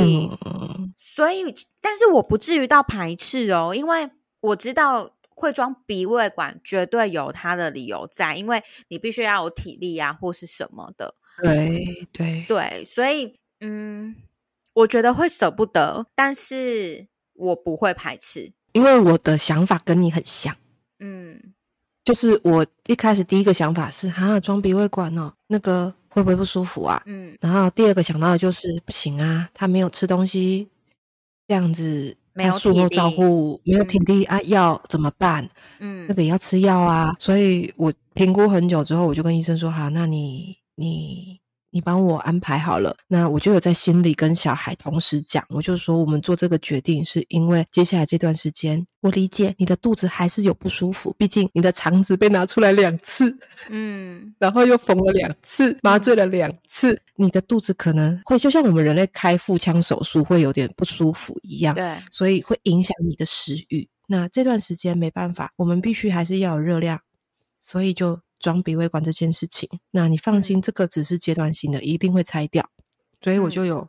[0.98, 4.10] 所以，但是我不至于到排斥哦，因为
[4.40, 11.16] 我知道会装鼻胃管绝对有它的理由在，因为你必须要有体力啊，或是什么的。
[11.42, 14.16] 对对对，所以嗯，
[14.74, 20.56] 我觉得会舍不得，但是我不会排斥，因为我的想法跟你很像。
[21.00, 21.53] 嗯。
[22.04, 27.02] 就是我一开始第一个想法是，啊，装鼻胃管哦，那个会不会不舒服啊？
[27.06, 30.68] 嗯，然后第二个想到的就是，不行啊，他没有吃东西，
[31.48, 32.16] 这样子。
[32.36, 35.48] 没有术后照顾没有体力啊，药怎么办？
[35.78, 37.16] 嗯，那个也要吃药啊。
[37.20, 41.40] 所以我评估很久之后，我就跟医生说：“好，那你你。”
[41.74, 53.36] 你帮我安排好了，那我就有在心里跟小孩同时讲，我就说我们做这个决定是因为接下来这段时间，我理解你的肚子还是有不舒服，毕竟你的肠子被拿出来两次，
[53.70, 63.90] 嗯，然后又缝了两次，麻醉了两次，你的肚子可能会就像我们人类开腹腔手术会有点不舒服一样，对，所以会影响你的食欲。
[64.06, 67.00] 那这段时间没办法，我们必须还是要有热量，
[67.60, 68.20] 所以就。
[68.44, 72.70] 装鼻胃管这件事情，那你放心，这个只是阶段性的，一定会拆掉。
[73.22, 73.88] 所以我就有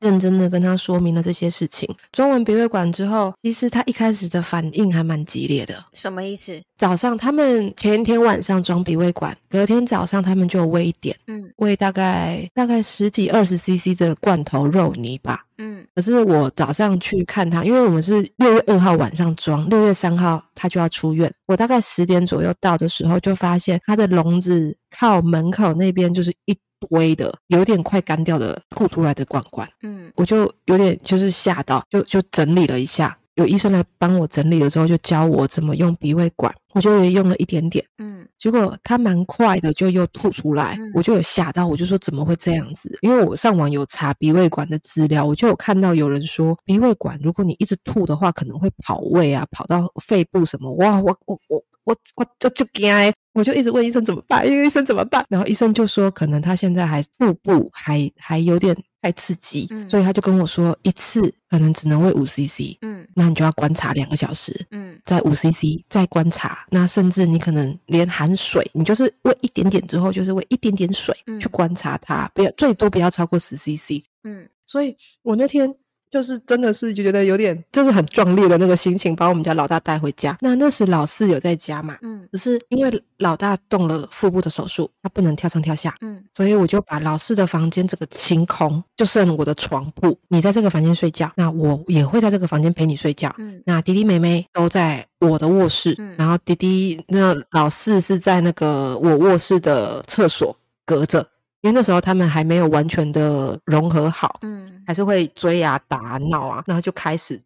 [0.00, 1.88] 认真的跟他说明了这些事情。
[2.12, 5.84] 装完鼻胃管之后，其实他一开始的反应还蛮激烈的。
[5.92, 6.60] 什么意思？
[6.76, 15.42] 早上他们前一天晚上装鼻胃管，隔天早上他们就喂一点，嗯，喂大概大概十几二十 CC 的罐头肉泥吧。
[15.58, 21.32] 嗯，可是我早上去看他，因为我们是六月二号晚上装，六月三号他就要出院。
[21.46, 26.54] 我大概十点左右到的时候，就发现他的笼子靠门口那边就是一
[26.88, 29.68] 堆的，有点快干掉的吐出来的罐罐。
[29.82, 33.16] 嗯，我就有点就是吓到，就就整理了一下。
[33.34, 42.98] 有医生来帮我整理了之后，就教我怎么用鼻胃管，我就也用了一点点，嗯，结果他蛮快的就又吐出来，我就有吓到，我就说怎么会这样子？
[43.02, 52.90] 因为我上网有查鼻胃管的资料，我就有看到有人说鼻胃管如果你一直吐的话，可能会跑胃啊，跑到肺部什么，哇，我我我我我就就惊，
[53.36, 54.44] 我就一直问医生怎么办？
[54.44, 55.24] 因为医生怎么办？
[55.28, 58.76] 然后医生就说可能他现在还腹部还还有点。
[59.02, 75.72] 太刺激，所以他就跟我说，一次可能只能喂五 CC，嗯，那你就要观察两个小时，嗯，在五 CC 再观察，那甚至你可能连含水，你就是喂一点点之后，就是喂一点点水去观察它，不要最多不要超过十 CC，嗯，所以我那天。
[76.10, 80.36] 就是真的是就觉得有点就是很壮烈的那个心情，把我们家老大带回家。
[80.40, 90.16] 那那时老四有在家嘛，嗯，只是因为老大动了腹部的手术，他不能跳上跳下，嗯，所以我就把老四的房间这个清空，就剩我的床铺。
[90.28, 93.34] 你在这个房间睡觉，那我也会在这个房间陪你睡觉。
[93.38, 101.26] 嗯，那弟弟妹妹都在我的卧室，嗯然后弟弟那老四是在那个我卧室的厕所隔着。
[101.62, 107.38] 因为那时候他们还没有完全的融合好，嗯，还是会追啊、打、闹啊，然后就开始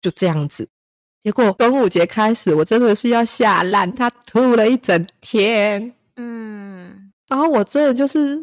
[0.00, 0.66] 就这样子。
[1.22, 8.40] 结果端午节开始，我真的是要吓烂，他吐了一整天，嗯，然后我真的就是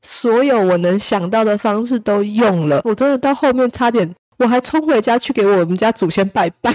[0.00, 6.72] 所有我能想到的方式都用了，我真的到后面差点，我还冲回家去给我们家祖先拜拜。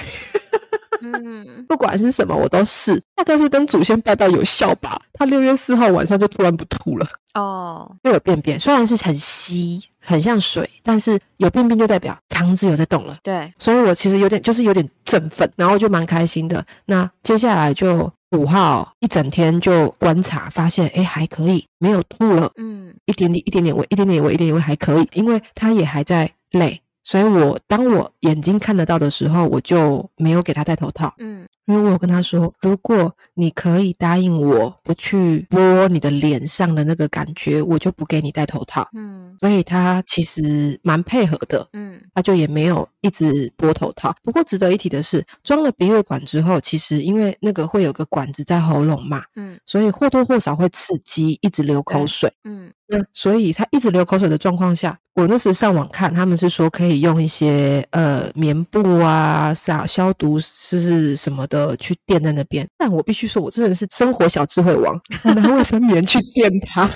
[1.14, 5.02] 嗯，不管是什么，我都试，大概是跟祖先拜拜有效吧。
[5.14, 13.18] 他六月四号晚上就突然不吐了，哦，又有便便，虽然是很稀，很像水，但是有便便就代表肠子有在动了。
[13.24, 16.66] 对，所以我其实有点就是有点振奋，然后就蛮开心的。
[16.86, 26.82] 那接下来就五号一整天就观察，发现哎还可以，没有吐了，嗯，一点点一点点喂，一点点喂，一点点喂还可以，因为他也还在累。
[27.06, 31.14] 所以我当我眼睛看得到的时候，我就没有给他戴头套。
[31.20, 38.88] 嗯，因为我有跟他说，如果你可以答应我不去摸你的脸上的那个感觉，我就不给你戴头套。
[38.94, 41.68] 嗯，所以他其实蛮配合的。
[41.74, 44.16] 嗯，他就也没有一直拨头套。
[44.24, 52.32] 不过值得一提的是，装了鼻胃管之后，其实因为那个会有个管子在喉咙嘛，嗯，所以或多或少会刺激，一直流口水。
[52.44, 52.72] 嗯。
[52.88, 62.68] 那所以他一直流口水的状况下，我那时上网看，他们是说可以用一些呃棉布啊、消消毒是什么的去垫在那边。
[62.78, 65.00] 但我必须说，我真的是生活小智慧王，
[65.36, 66.82] 拿卫生棉去垫它。
[66.84, 66.90] 啊，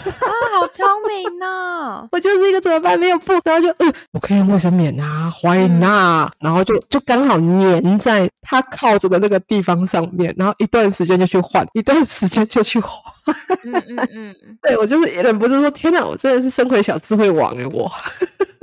[0.60, 2.08] 好聪明呢！
[2.12, 6.32] 我就是一个怎么办没有布，然后就嗯，我可以用卫生棉啊，Why not？
[6.40, 13.36] 然后就就刚好粘在它靠着的那个地方上面，然后一段时间就去换，一段时间就去换。
[13.64, 15.70] 嗯嗯嗯， 对我就是忍不住说。
[15.72, 17.66] 天哪，我真的是生活小智慧王哎！
[17.68, 17.90] 我，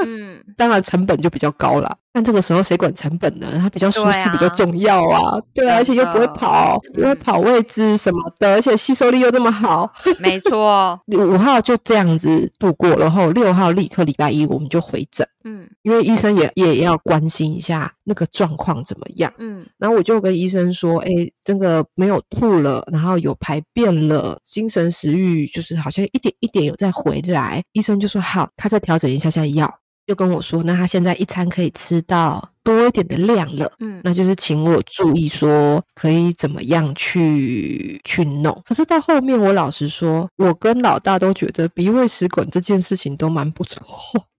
[0.05, 1.97] 嗯， 当然成本就比较高了。
[2.17, 3.47] 但这个时候谁管成本呢？
[3.61, 5.39] 它比较舒适，比较重要啊。
[5.53, 9.93] 对啊，而且又不会跑，不会跑位置什么的，而且吸收力又这么好。
[10.19, 15.29] 没错，五号就这样子度过，然后六号立刻礼拜一我们就回诊。
[15.45, 19.31] 嗯，因为医生也也要关心一下那个状况怎么样。
[19.37, 21.11] 嗯，然后我就跟医生说：“哎，
[21.45, 29.71] 这个没有吐了，然后有排便了，精神食欲就是好像一点一点有在回来。”医生就说：“好，他再调整一下下药。”
[30.07, 38.63] 就跟我说：“那他现在一餐可以吃到多一点的量了。”嗯，那就是请我注意说可以怎么样去去弄。
[38.65, 43.83] 可是到后面，我老实说，我跟老大都觉得鼻胃食管这件事情都蛮不错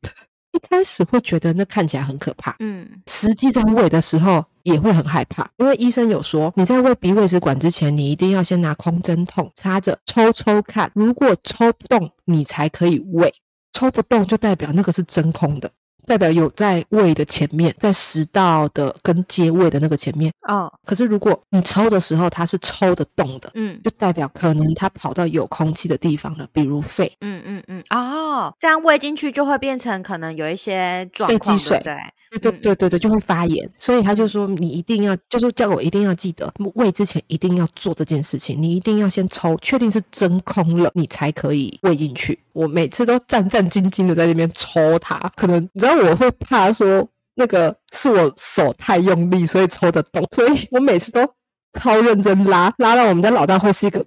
[0.01, 0.09] 的。
[0.53, 13.31] 一开始会觉得那看起来很可怕，嗯，实际上喂的时候也会很害怕，因为医生有说，你在喂鼻胃食管之前，你一定要先拿空针筒插着抽抽看，如果抽不动，你才可以喂，
[13.73, 15.71] 抽不动就代表那个是真空的。
[16.07, 20.71] 代表有在胃的前面，在食道的跟接胃的那个前面哦。
[20.85, 27.11] 可是如果你抽的时候它是抽得动的，嗯，就代表可能它跑到有空气的地方了，比如肺。
[27.19, 27.83] 嗯嗯嗯。
[27.89, 31.93] 哦，这样喂进去就会变成可能有一些状况，对对？
[32.39, 33.69] 对对对对，就会发炎。
[33.77, 42.37] 所以他就说你一定要，就是叫我一定要记得喂之前一定要做这件事情，你一定要先抽，确定是真空了，你才可以喂进去。
[42.51, 51.27] 我每次都战战兢兢的在那边抽它，可能你知道我会怕说那个是我手太用力，所以抽得动，所以我每次都
[51.73, 54.03] 超认真拉，拉到我们家老大会是一个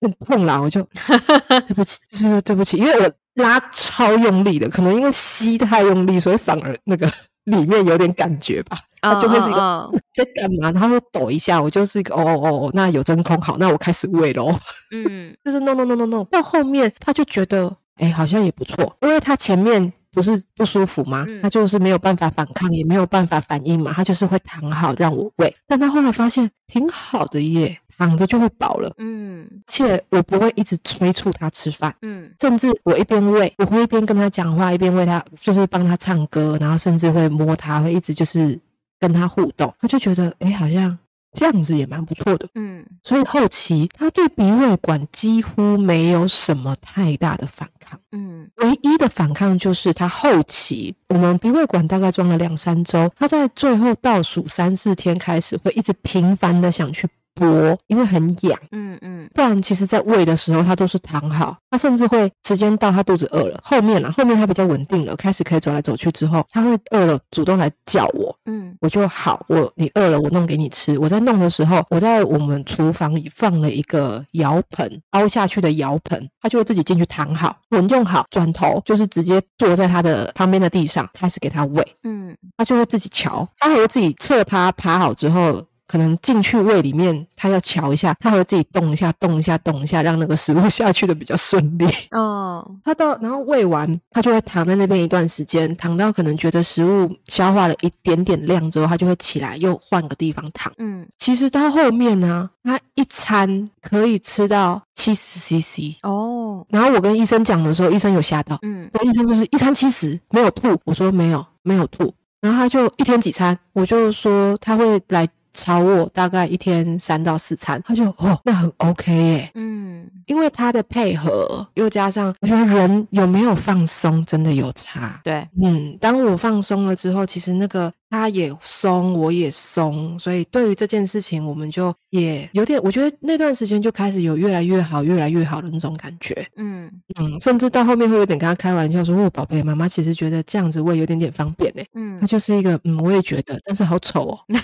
[0.00, 0.82] 很痛啦，我就
[1.66, 7.10] 对不起，就是对不起，因为我拉超用力的，可能因为吸太用力，所以反而那个
[7.44, 14.54] 里面有点感觉吧，他就会是一个在干嘛，他会抖一下，我就是一个哦哦哦，那有真空好，那我开始喂喽，
[14.90, 17.76] 嗯， 就是 no no no no no，到后面他就觉得。
[17.96, 21.26] 哎，好像也不错，因为他前面不是不舒服吗？
[21.42, 25.54] 他就是没有办法反抗，也没有办法反应嘛，他就是会躺好让我喂。
[25.66, 28.92] 但他后来发现挺好的耶，躺着就会饱了。
[28.98, 31.94] 嗯，且我不会一直催促他吃饭。
[32.02, 38.58] 嗯，甚至我一边喂，我会一边跟他讲话，一边喂他，就是帮他唱歌，然后甚至会摸他，会一直就是
[38.98, 39.72] 跟他互动。
[39.80, 40.98] 他就觉得，哎，好像。
[41.32, 57.08] 这样子也蛮不错的，嗯，所以后期他对鼻胃管几乎没有什么太大的反抗，嗯，唯一的反抗就是他后期，我们鼻胃管大概装了两三周，他在最后倒数三四天开始会一直频繁的想去。
[57.34, 61.56] 薄，因为很痒，嗯嗯，不然其实在喂的时候，它都是躺好。
[61.70, 70.98] 它甚至会时间到，它肚子饿了，后面了，后面它比较稳定了，开始可以走来走去之后，它会饿了，主动来叫我，嗯，我就好，我你饿了，我弄给你吃。
[70.98, 85.64] 我在弄的时候，我在我们厨房里放了一个摇盆，凹下去的摇盆，它就会自己进去躺好，稳用好，转头就是直接坐在它的旁边的地上，开始给它喂，嗯，它就会自己瞧，它会自己侧趴趴好之后。
[85.90, 91.88] 可能进去胃里面，它要瞧一下，它会自己动一下，动一下，动一下，让那个食物下去的比较顺利。
[92.12, 100.72] 哦，它到然后喂完，它就会躺在那边一段时间，躺到可能觉得食物消化了一点点量之后，它就会起来又换个地方躺。
[100.78, 105.96] 嗯，其实到后面呢，它一餐可以吃到七十 CC。
[106.04, 108.56] 哦，然后我跟医生讲的时候，医生有吓到。
[108.62, 110.78] 嗯，医生就是一餐七十，没有吐。
[110.84, 112.14] 我说没有，没有吐。
[112.40, 115.28] 然后他就一天几餐，我就说他会来。
[115.52, 119.50] 超我大概一天三到四餐，他就哦，那很 OK 耶。
[119.54, 125.20] 嗯，因为他的配合，又加上我觉得人有没有放松，真的有差。
[125.24, 136.46] 对，嗯，当我放松了之后，其实那个他也松，我也松，所以对于这件事情，我们就也有点，我觉得那段时间就开始有越来越好、越来越好的那种感觉。
[136.56, 144.38] 嗯嗯，甚至到后面会有点跟他开玩笑说：“哦，宝贝，妈妈其实觉得这样子喂有点点方便呢。”嗯，他就是一个嗯，我也觉得，但是好丑哦。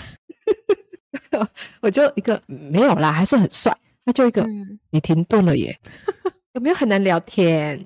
[1.81, 3.75] 我就一个没有啦，还是很帅。
[4.05, 4.45] 他就一个，
[4.89, 5.77] 你停顿了耶？
[6.53, 7.85] 有没有很难聊天？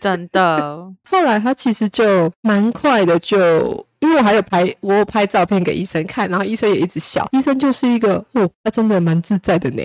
[0.00, 0.92] 真的。
[1.08, 7.26] 后来他其实就蛮快的，就因为我还有拍，我拍照片给医生看，然后医生也一直笑。
[7.32, 9.82] 医生就是一个，哦，他真的蛮自在的呢。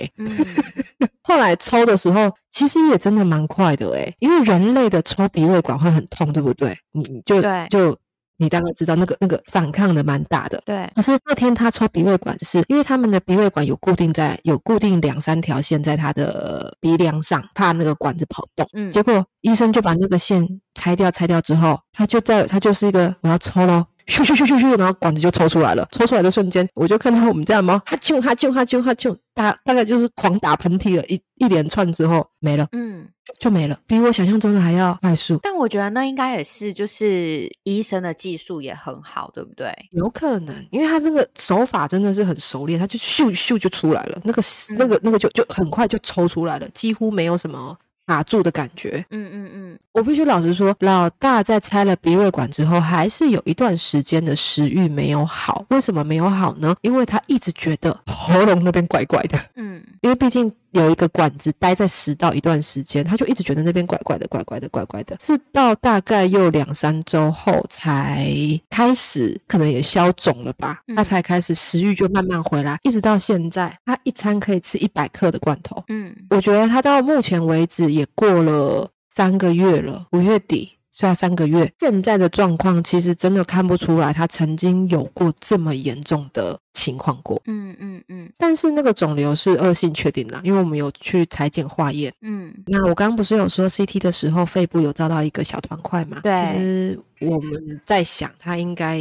[1.22, 6.78] 后来抽的时候，其实也真的蛮快的诶因为人类的抽鼻胃管会很痛，对不对？
[6.92, 7.40] 你就
[7.70, 7.96] 就。
[8.38, 10.90] 你大概知道那个那个反抗的蛮大的，对。
[10.94, 18.66] 可是那天他抽鼻胃管是因为他们的鼻胃管有固定在有固定两三条线在他的鼻梁上，怕那个管子跑动。
[18.72, 18.90] 嗯。
[18.90, 25.86] 结果医生就把那个线拆掉，拆掉之后，他就在他就是一个我要抽喽，咻咻咻咻咻，然后管子就抽出来了。
[25.92, 32.66] 抽出来的瞬间，我就看到我们家的猫哈啾哈啾哈啾哈啾，大大概就是狂打喷嚏了一一连串之后没了。
[32.72, 33.06] 嗯。
[33.38, 35.38] 就没了，比我想象中的还要快速。
[35.42, 39.70] 但我觉得那应该也是，就是医生的技术也很好，对不对？
[39.90, 44.42] 有可能，因为他那个手法真的是很熟练，他就咻咻就出来了，那个
[44.78, 47.76] 那个那个就就很快就抽出来了，几乎没有什么。
[48.08, 55.66] 卡住的感觉，嗯嗯嗯，我必须老实说，老大在拆了鼻胃管之后，还是有一段时间的食欲没有好。
[55.68, 56.74] 为什么没有好呢？
[56.80, 65.16] 因为他一直觉得喉咙那边怪怪的，嗯，因为毕竟有一个管子待在食道一段时间，他就一直觉得那边怪怪的，怪怪的，怪怪的。
[65.20, 68.32] 是到大概又两三周后才
[68.70, 77.88] 开始，可能也消肿了吧，他才开始食欲就慢慢回来，一直到现在，他一餐可以吃一百克的罐头，嗯，我觉得他到目前为止。
[77.88, 87.40] 也过了三个月了，五月底下三个月，现在的状况其实真的看不出来，他曾经有过这么严重的情况过。
[87.46, 88.28] 嗯嗯嗯。
[88.36, 92.12] 但是那个肿瘤是恶性确定了，因为我们有去裁剪化验。
[92.22, 92.52] 嗯。
[92.66, 96.18] 那我刚刚不是有说 CT 的时候，肺部有照到一个小团块嘛？
[96.24, 96.52] 对。
[96.52, 98.98] 其实我们在想，他应该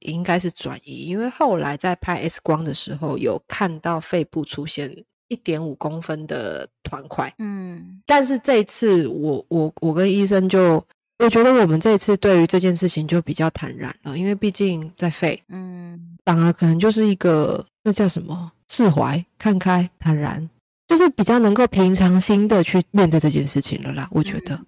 [0.00, 4.94] 应该是转移，因为后来在拍 X 光的时候，有看到肺部出现。
[5.28, 10.84] 一点五公分的团块，嗯，但是这一次我我我跟医生就，
[11.20, 20.48] 我觉得我们这一次对于这件事情就比较坦然了，因为毕竟在肺，嗯，反而可能就是一个那叫什么释怀、看开、坦然，
[20.88, 24.08] 就是比较能够平常心的去面对这件事情了啦。
[24.10, 24.58] 我觉得，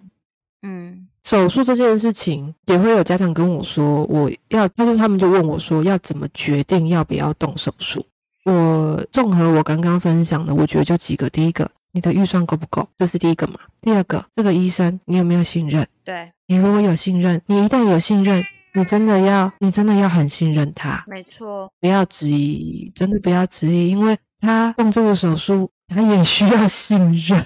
[0.61, 8.05] 嗯，手术这件事情也会有家长跟我说，我要，他就他们就问我说，要怎么决定要不要动手术？
[8.45, 11.29] 我综合我刚刚分享的，我觉得就几个。
[11.29, 12.87] 第一个，你的预算够不够？
[12.97, 13.59] 这是第一个嘛。
[13.81, 15.87] 第二个，这个医生你有没有信任？
[16.03, 18.45] 对你如果有信任，你一旦有信任，
[18.75, 21.03] 你真的要，你真的要很信任他。
[21.07, 27.43] 没错，不要质疑，真的不要质疑，因为他动这个手术，他也需要信任。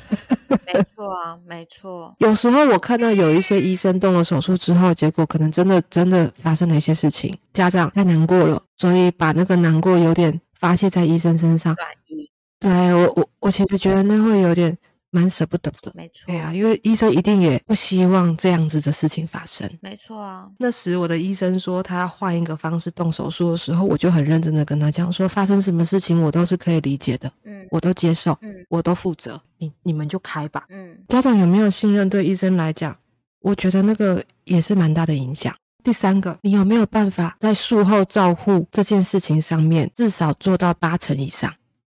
[0.66, 2.14] 没错啊，没错。
[2.20, 11.74] 有时候我看到有一些医生动了手术之后，结果可能真的真的发生了一些事情，家长太难过了，所以把那个难过有点发泄在医生身上。
[12.60, 14.78] 对我我我其实觉得那会有点。
[15.10, 16.26] 蛮舍不得的，没错。
[16.28, 19.70] 对啊，因为医生一定也不希望这样子的事情发生。
[19.82, 20.50] 没错啊。
[20.60, 30.98] 那时我的医生说他要换一个方式动手术的时候，我就很认真的跟他讲说，发生什么事情我都是可以理解的，嗯，我都接受，嗯，我都负责，你你们就开吧，嗯。
[31.08, 32.96] 家长有没有信任，对医生来讲，
[33.42, 35.56] 我觉得那个也是蛮大的影响。
[35.84, 41.54] 第三个，你有没有办法在术后照护这件事情上面至少做到八成以上？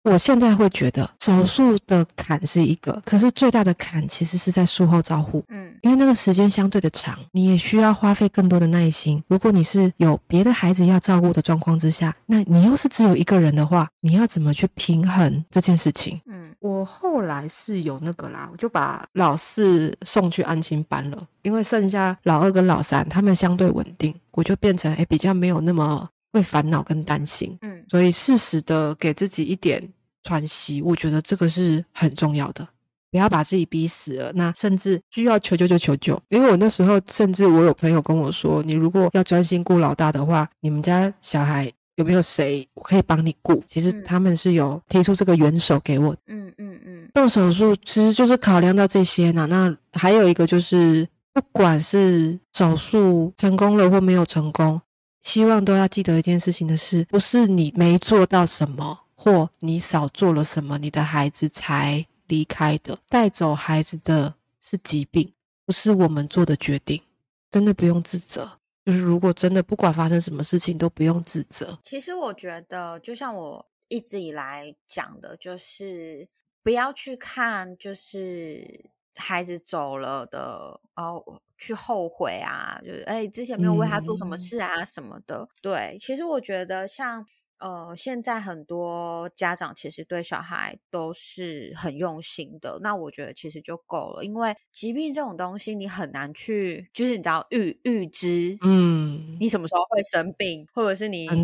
[0.04, 9.22] 我现在会觉得手术的坎是一个，可是最大的坎其实是在术后照护，嗯，因为那个时间相对的长，你也需要花费更多的耐心。
[9.28, 16.20] 如果你是有别的孩子要照顾的状况之下，那你又是只有一个人的话，你要怎么去平衡这件事情？
[16.26, 29.88] 嗯，我后来是有那个啦，我就把老四送去安亲班了，因为剩下老二跟老三他们相对稳定，我就变成哎比较没有那么会烦恼跟担心，嗯，所以适时的给自己一点。
[30.24, 32.66] 喘息，我觉得这个是很重要的，
[33.10, 34.30] 不要把自己逼死了。
[34.34, 43.62] 那甚至需要求救就求救，因为我那时候甚至我有朋友跟我说，你如果要专心顾老大的话，你们家小孩有没有谁我可以帮你顾？
[43.66, 46.14] 其实他们是有提出这个援手给我。
[46.26, 49.46] 嗯嗯嗯，动手术其实就是考量到这些呢。
[49.46, 54.78] 那还有一个就是，不管是手术成功了或没有成功，
[55.22, 59.00] 希望都要记得一件事情的是，不是你没做到什么。
[59.20, 62.96] 或你少做了什么，你的孩子才离开的。
[63.08, 65.32] 带走孩子的是疾病，
[65.66, 67.02] 不是我们做的决定。
[67.50, 68.48] 真的不用自责。
[68.86, 71.76] 就是如果真的不管发生什么事情，都不用自责。
[71.82, 76.28] 其实我觉得，就像我一直以来讲的，就是
[76.62, 81.24] 不要去看，就是孩子走了的，哦，
[81.58, 85.48] 去后悔啊，就是哎，之前没有为他做什么事啊什么的。
[85.60, 87.26] 对，其实我觉得像。
[87.60, 94.24] 呃，现在很多家长其实对小孩都是很用心的，那我觉得其实就够了。
[94.24, 101.34] 因为疾病这种东西，你很难去，就是你知道预预知，嗯，你什么时候会生病，或者是你会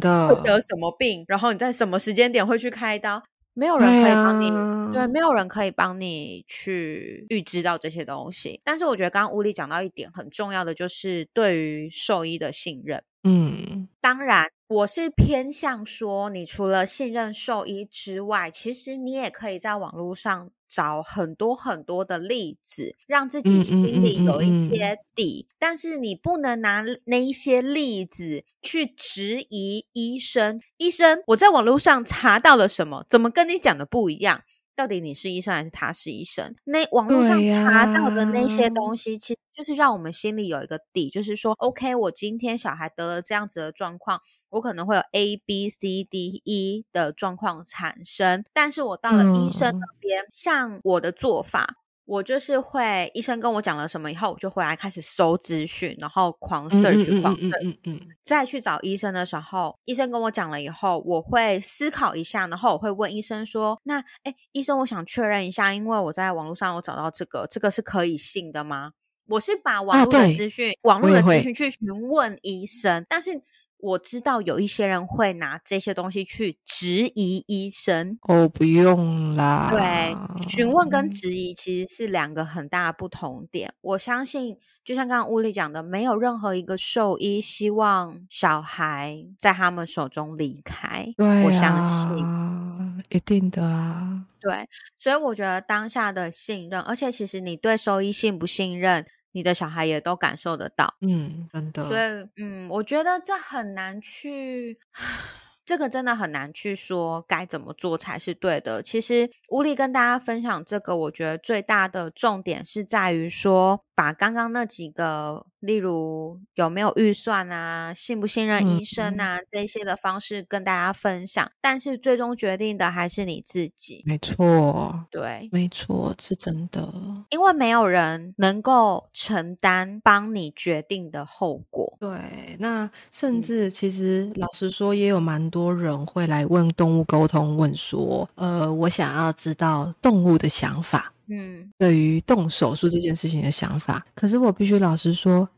[0.45, 3.21] 得什么病，然后你在什么时间点会去开刀，
[3.55, 8.61] 没有人可以帮你，对，没有人可以帮你去预知到这些东西。
[8.65, 13.03] 但是我觉得刚刚乌力讲到一点很重要的，就是对于兽医的信任。
[13.23, 25.47] 嗯，当然，我是偏向说，你除了信任兽医之外，其实你也可以在网络上找很多很多的例子，让自己心里有一些底。
[25.59, 30.61] 但是你不能拿那一些例子去质疑医生。
[30.79, 33.07] 医生，我在网络上查到了什么？
[33.09, 34.43] 怎么跟你讲的不一样？
[34.77, 36.55] 到底你是医生还是他是医生？
[36.65, 44.21] 那网络上查到的那些东西，其实就是让我们心里有一个底，就是说，OK，我今天小孩得了这样子的状况，
[44.51, 51.77] 我可能会有 A、B、C、D、E 的状况产生，但是我到了医生那边，像我的做法。
[52.07, 57.77] 我就是会，医生跟我讲了什么以后，我就回来开始搜资讯，然后狂 search 狂 search，
[58.23, 68.93] 再去找医生的时候，医生跟我讲了以后，我会思考一下，然后我会问医生说：“那，哎，医生，我想确认一下，因为我在网络上有找到这个，这个是可以信的吗？”
[69.27, 71.79] 我是把网络的资讯、网络的资讯去询
[72.11, 73.31] 问医生，但是
[73.79, 78.19] 我知道有一些人会拿这些东西去质疑医生。
[78.23, 79.69] 哦，不用啦。
[79.71, 80.17] 对，
[80.49, 83.75] 询问跟质疑其实是两个很大的不同点。
[83.83, 91.13] 我相信，就像刚刚乌力讲的，没有任何一个兽医希望小孩在他们手中离开。
[91.17, 94.25] 对，我相信，一定的啊。
[94.41, 99.07] 对，所以我觉得当下的信任，而且其实你对兽医信不信任？
[99.35, 101.85] 你的小孩也都感受得到，嗯，真的。
[101.85, 104.79] 所以，嗯，我觉得这很难去。
[105.67, 108.83] 这个真的很难去说该怎么做才是对的。
[108.83, 121.51] 其实无力跟大家分享这个，我觉得最大的重点是在于说，把刚刚那几个，例如有没有预算啊，信不信任医生啊这些的方式跟大家分享。
[121.61, 124.03] 但是最终决定的还是你自己。
[124.05, 126.93] 没错，对，没错，是真的。
[127.31, 131.97] 因为没有人能够承担帮你决定的后果。
[132.01, 135.45] 对，那甚至其实老实说，也有蛮。
[135.55, 144.05] 多人会来问动物沟通，问说：“呃，我想要知道动物的想法，嗯，对于动手术这件事情的想法。
[144.15, 145.49] 可是我必须老实说，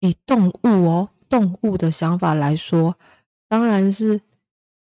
[0.00, 2.96] 以动物哦，动物的想法来说，
[3.48, 4.20] 当然是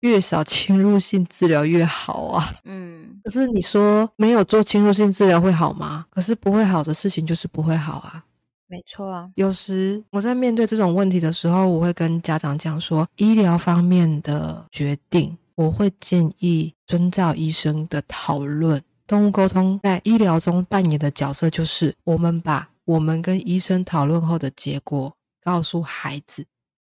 [0.01, 2.55] 越少侵入性治疗越好啊。
[2.64, 6.07] 嗯，可是你说没有做侵入性治疗会好吗？
[6.11, 8.24] 可是不会好的事情就是不会好啊。”
[8.70, 18.81] 没错啊，有时我在面对这种问题的时候，我会跟家长讲说，医疗方面的决定，我会建议遵照医生的讨论。
[19.11, 26.46] 动物沟通在医疗中扮演的角色，就是我们把我们跟医生讨论后的结果告诉孩子。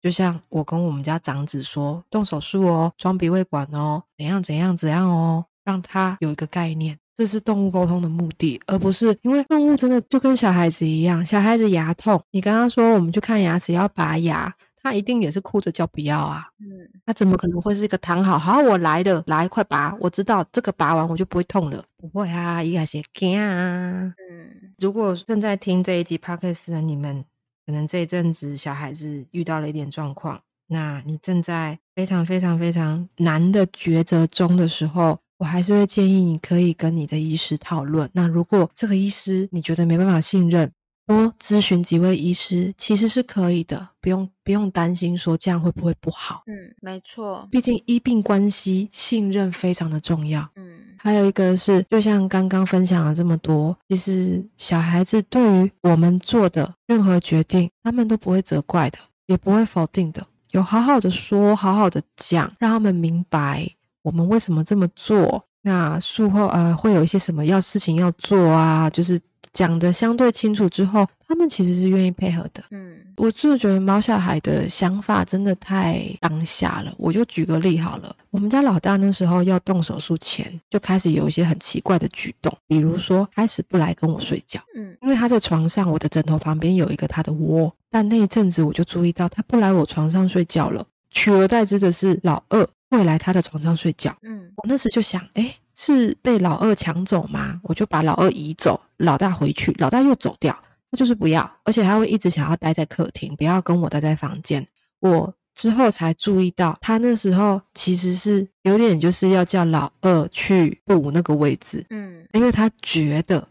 [0.00, 6.96] 就像我跟我们家长子说，动手术哦，装鼻胃管哦，怎样怎样怎样哦，让他有一个概念。
[7.16, 14.54] 这是动物沟通的目的，而不是因为动物真的就跟小孩子一样，小孩子牙痛，你刚刚说我们去看牙齿要拔牙，
[14.84, 16.44] 他一定也是哭着叫不要啊。
[16.60, 16.68] 嗯，
[17.06, 18.38] 他怎么可能会是一个躺好？
[18.38, 24.14] 好，我来了，来快拔，我知道这个拔完我就不会痛了，不会啊，一开始惊啊。
[24.30, 27.24] 嗯，如果正在听这一集 podcast 的你们，
[27.64, 35.18] 可能这一阵子小孩子遇到了一点状况，那你正在非常非常非常难的抉择中的时候。
[35.38, 38.08] 我还是会建议你可以跟你的医师讨论。
[38.12, 40.70] 那如果这个医师你觉得没办法信任，
[41.06, 46.42] 多咨询几位医师其实是可以的，不用不用担心说这样会不会不好。
[46.46, 50.48] 嗯，没错，毕竟医病关系，信任非常的重要。
[50.56, 63.68] 嗯，还有一个是，就像刚刚分享了这么多，其实小孩子对于我们做的任何决定，他们都不会责怪的，也不会否定的，有好好的说，好好的讲，让他们明白。
[64.02, 65.44] 我们为什么这么做？
[65.62, 68.90] 那术后呃会有一些什么要事情要做啊？
[68.90, 69.18] 就是
[69.54, 72.62] 讲的相对清楚之后，他们其实是愿意配合的。
[72.72, 76.92] 嗯，我真的觉得猫小孩的想法真的太当下了。
[76.98, 84.60] 我就举个例好了，我们家老大那时候要动手术前，就开始有一些很奇怪的举动，比如说开始不来跟我睡觉。
[84.74, 92.68] 嗯，因为他在床上，我的枕头旁边有一个他的窝，但那一阵子我就注意到他不来我床上睡觉了，取而代之的是老二。
[92.90, 94.16] 会来他的床上睡觉。
[94.22, 97.60] 嗯，我那时就想，哎，是被老二抢走吗？
[97.64, 100.56] 我就把老二移走，老大回去，老大又走掉，
[100.90, 104.64] 他就是不要，而且他会一直想要待在客厅，不要跟我待在房间。
[105.00, 111.84] 我之后才注意到，他那时候其实是有点就是要叫老二去补那个位置。
[111.90, 113.46] 嗯，因为他觉得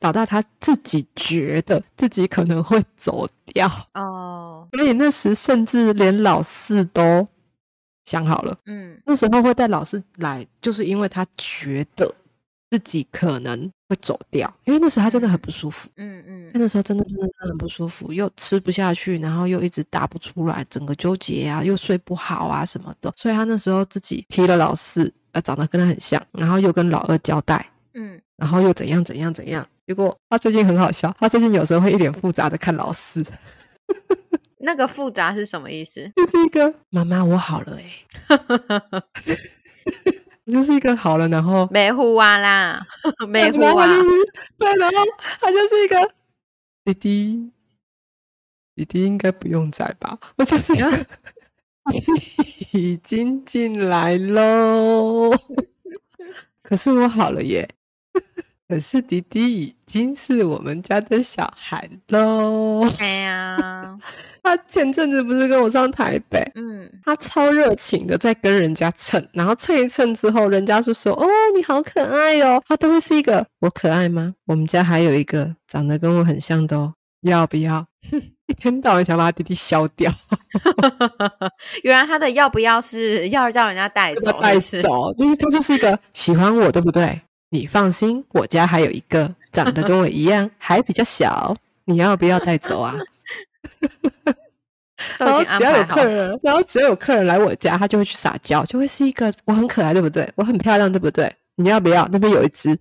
[0.00, 7.26] 老大他自己觉得自己可能会走掉哦，所以那时甚至连老四都。
[8.08, 12.10] 想好了，嗯，那时候会带老师来，就是因为他觉得
[12.70, 33.22] 自己可能会走掉，因为那时候他真的很不舒服，嗯嗯，他那时候真的真的真的很不舒服，又吃不下去，然后又一直打不出来，整个纠结啊，又睡不好啊什么的，所以他那时候自己提了老四，呃，长得跟他很像，然后又跟老二交代，嗯，然后又怎样怎样怎样，结果他最近很好笑，他最近有时候会一脸复杂的看老四。
[34.60, 36.10] 那个复杂是什么意思？
[36.16, 37.84] 就是一个妈妈，我好了哎，
[40.50, 42.86] 就是一个好了，然后没呼啊啦，
[43.28, 43.86] 没呼啊，
[44.56, 44.96] 对，然后
[45.40, 45.96] 他就是一个
[46.84, 47.52] 弟弟，
[48.74, 50.18] 弟弟应该不用在吧？
[50.36, 50.72] 我就是
[52.72, 55.30] 已经进来喽，
[56.62, 57.68] 可是我好了耶。
[58.68, 62.86] 可是迪迪已经是我们家的小孩喽。
[62.98, 63.98] 哎呀，
[64.44, 74.34] 他前阵子不是跟我上台北，嗯，他超热情的在跟人家蹭，然后蹭一蹭之后，人家是说：“哦，你好可爱哦。”他都会是一个我可爱吗？
[74.44, 76.92] 我们家还有一个长得跟我很像的哦，
[77.22, 77.86] 要不要？
[78.48, 80.12] 一天到晚想把弟弟消掉。
[81.84, 84.30] 原来他的要不要是要叫人家带走？
[84.42, 87.18] 带走，就是他就是一个喜欢我，对不对？
[87.50, 92.94] 你放心，我家还有一个长得跟我一样，还比较小，你要不要带走啊？
[95.18, 100.28] 然后只要有客人，然后只要有客人来我家，他就会去撒娇，就会是一个我很可爱，对不对？
[100.34, 101.32] 我很漂亮，对不对？
[101.56, 102.06] 你要不要？
[102.12, 102.76] 那边有一只。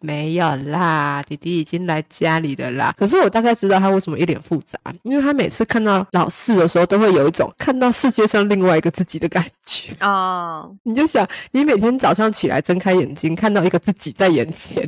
[0.00, 2.94] 没有啦，弟弟已经来家里了啦。
[2.96, 10.74] 可是我大概知道他为什么一脸复杂，因为他每次看到老四的时候，都会有一种看到世界上另外一个自己的感觉哦。
[10.82, 14.84] 你就想，你每天早上起来睁开眼睛，看到一个自己在眼前。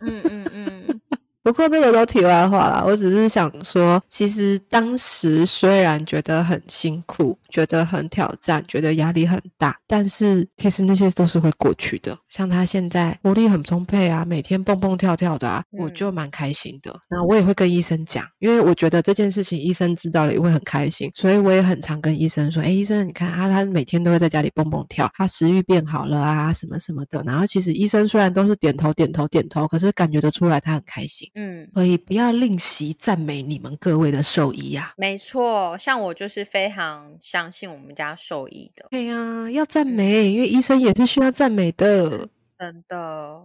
[0.00, 1.00] 嗯嗯嗯。
[1.44, 12.18] 不过这个都题外话啦，我只是想说，其实当时虽然觉得很辛苦，觉得很挑战，觉得压力很大，但是其实那些都是会过去的。
[12.30, 16.98] 像他现在活力很充沛啊，每天蹦蹦跳跳的啊，我就蛮开心的。
[17.10, 31.28] 那我也会跟医生讲，因为我觉得这件事情医生知道了也会很开心，所以我也很常跟医生说：“哎，医生，你看啊，他每天都会在家里蹦蹦跳，他食欲变好了啊，什么什么的。”然后其实医生虽然都是点头点头点头，可是感觉得出来他很开心。
[31.34, 34.94] 嗯，所以不要吝惜赞美你们各位的兽医呀。
[34.96, 38.86] 没错，像我就是非常相信我们家兽医的。
[38.90, 42.28] 对呀，要赞美，因为医生也是需要赞美的。
[42.56, 42.96] 真的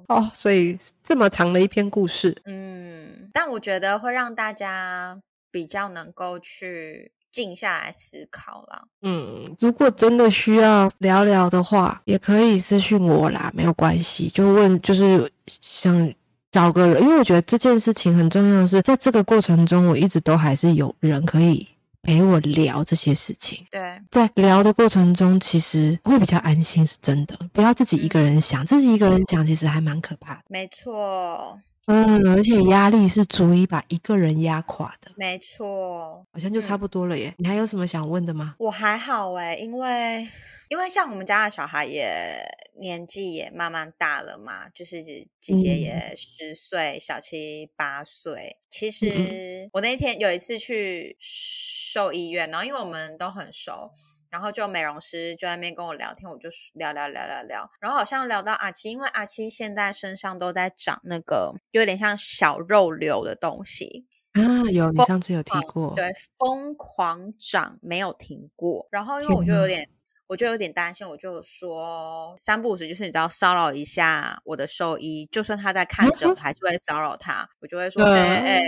[0.07, 5.19] 哦，所以这么长的一篇故事，嗯，但我觉得会让大家
[5.51, 8.83] 比较能够去静下来思考啦。
[9.01, 16.13] 嗯，如果真的需要聊聊的话，也可以私信我啦，没有关系，就问，就是想。
[16.49, 21.67] 找个人，因为我觉得这件事情很重要的是，在这个过程中，我一直都还是有人可以
[22.07, 23.67] 陪我聊这些事情。
[23.69, 27.37] 对，在聊的过程中，其实会比较安心，是真的。
[27.51, 30.41] 不要自己一个人想，自己一个人想，其实还蛮可怕的。
[30.47, 31.59] 没错。
[31.87, 35.11] 嗯，而且压力是足以把一个人压垮的。
[35.17, 37.35] 没错，好像就差不多了耶。
[37.37, 38.55] 你还有什么想问的吗？
[38.57, 40.25] 我还好哎，因为
[40.69, 42.41] 因为像我们家的小孩也
[42.79, 48.57] 年纪也慢慢大了嘛，就是姐姐也十岁，小七八岁。
[48.69, 53.91] 其实我那天有一次去兽医院，然后因为我们都很熟。
[54.29, 68.89] 然后就美容师就在那边跟我聊天，我就聊聊聊聊聊，然后好像聊到阿七，因为阿七现在身上都在长那个有点像小肉瘤的东西啊，有你上次有提过，对，疯狂长没有停过。
[68.91, 69.89] 然后因为我就有点，
[70.27, 78.61] 我就有点担心，我就说三不五时就是你知道骚扰一下我的兽医，就算他在看诊，还是会骚扰他，我就会说哎哎。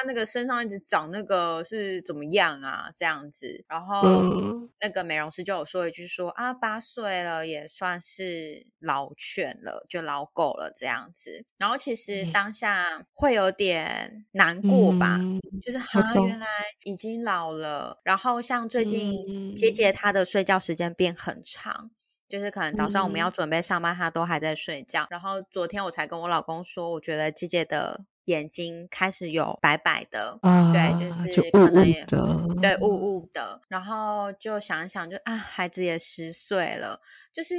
[0.00, 2.90] 他那个身上一直长那个是怎么样啊？
[2.96, 4.02] 这样子，然后
[4.80, 11.44] 那个美容师就有说一句说啊，八岁了也算是老犬了，就老狗了这样子。
[11.58, 15.18] 然后其实当下会有点难过吧，
[15.60, 16.46] 就是他原来
[16.84, 18.00] 已经老了。
[18.02, 21.90] 然后像最近姐姐她的睡觉时间变很长，
[22.26, 25.06] 就是可能早上我们要准备上班，她都还在睡觉。
[25.10, 28.06] 然后昨天我才跟我老公说，我觉得姐姐的。
[28.30, 30.38] 眼睛开始有白白的，
[30.72, 37.00] 对，就是可能也对雾雾的，然后就想一想，就啊，孩子也十岁了，
[37.32, 37.54] 就是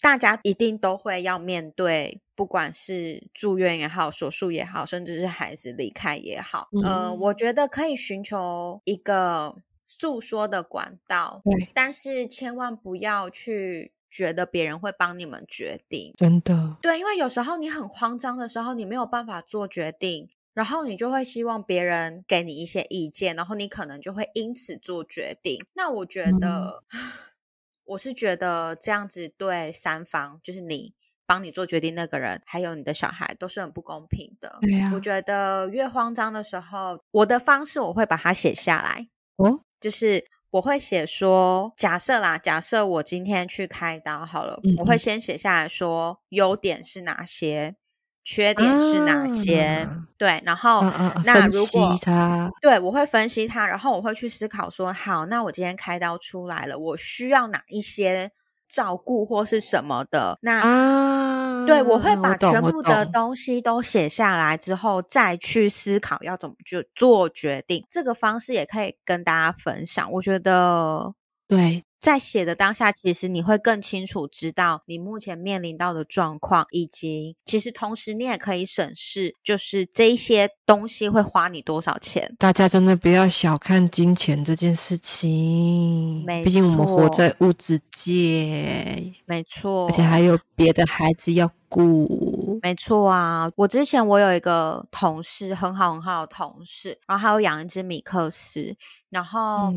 [0.00, 9.56] 大家一定都会要面对，不管是住院也好，手术也好，甚至是孩子离开也好，呃，我觉得可以寻求一个
[9.88, 13.93] 诉说的管道，对，但是千万不要去。
[14.14, 25.58] 觉得别人会帮你们决定，真的对，因为有时候你很慌张的时候，你没有办法做决定，然后你就会希望别人给你一些意见，然后你可能就会因此做决定。
[25.74, 26.84] 那我觉得，
[27.86, 30.94] 我是觉得这样子对三方，就是你
[31.26, 34.58] 帮你做决定那个人，还有你的小孩，都是很不公平的。
[34.60, 40.24] 对呀，我觉得越慌张的时候，我的方式我会把它写下来，哦，就是。
[40.54, 47.74] 我会写说，假设啦，假设我今天去开刀好了，我会先写下来说优点是哪些，
[48.22, 50.84] 缺点是哪些，对，然后
[51.24, 51.98] 那如果
[52.62, 58.30] 对，我会分析它，然后我会去思考说，好，那我今天开刀出来了，我需要哪一些
[58.68, 60.93] 照顾或是什么的，那。
[61.66, 67.84] 对，我会把全部的东西都写下来之后，再去思考要怎么就做决定。
[67.88, 70.10] 这个方式也可以跟大家分享。
[70.12, 71.14] 我觉得，
[71.46, 71.84] 对。
[72.00, 82.34] 在写的当下，其实你会更清楚知道你目前面临到的状况，以及其实同时你也可以审视，就是这一些东西会花你多少钱。
[82.38, 91.50] 大家真的不要小看金钱这件事情，毕竟我们活在物质界，没错，而且还有别的孩子要。
[91.70, 92.60] 顾。
[92.62, 98.76] 没错啊，我之前我有一个同事，很好很好的同事，然后他有养一只米克斯，
[99.10, 99.74] 然后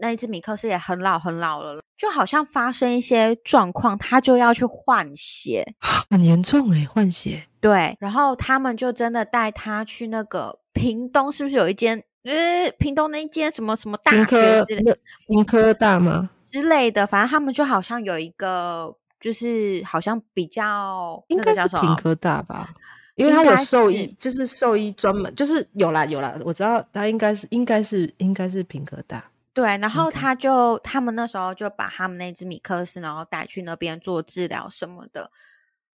[0.00, 5.74] 那一只米克斯也很老很老了，就好像发生一些状况，他就要去换血，
[6.10, 7.46] 很严重诶，换血。
[7.60, 12.02] 对，然后他们就真的带他去那个屏东，是不是有一间？
[12.22, 16.28] 呃，屏东那一间什么什么大学之类的，屏科大吗？
[16.42, 22.68] 之类的，反正他们就好像有一个，就是好像比较应该是屏科大吧，
[23.14, 29.24] 因为他有兽医，就是兽医专门，就是有啦有啦，我知道他应该是应该是应该是屏科大。
[29.52, 35.30] 对，然后他就他们那时候就把他们那只米克斯，然后带去那边做治疗什么的。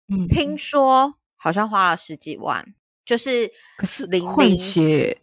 [0.08, 2.74] 嗯，听说好像花了十几万，
[3.06, 5.22] 就是可是零零血。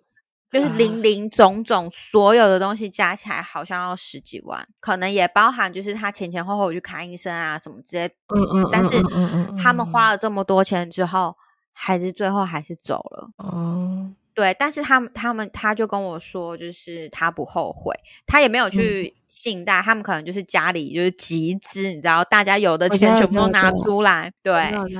[0.49, 8.07] 就是零零总总所有的东西加起来好像要十几万，可能也包含就是他前前后后去看医生啊什么之类。
[8.35, 8.69] 嗯嗯。
[8.71, 9.03] 但是
[9.57, 11.39] 他们花了这么多钱之后，
[11.73, 13.31] 孩子最后还是走了。
[13.39, 14.13] 哦。
[14.35, 17.95] 对，但是他们他们他就跟我说，就是他不后悔，
[18.27, 19.15] 他也没有去。
[19.35, 24.53] 信贷，他们可能就是家里就是集资，你知道，大家有的钱全部都拿出来，对，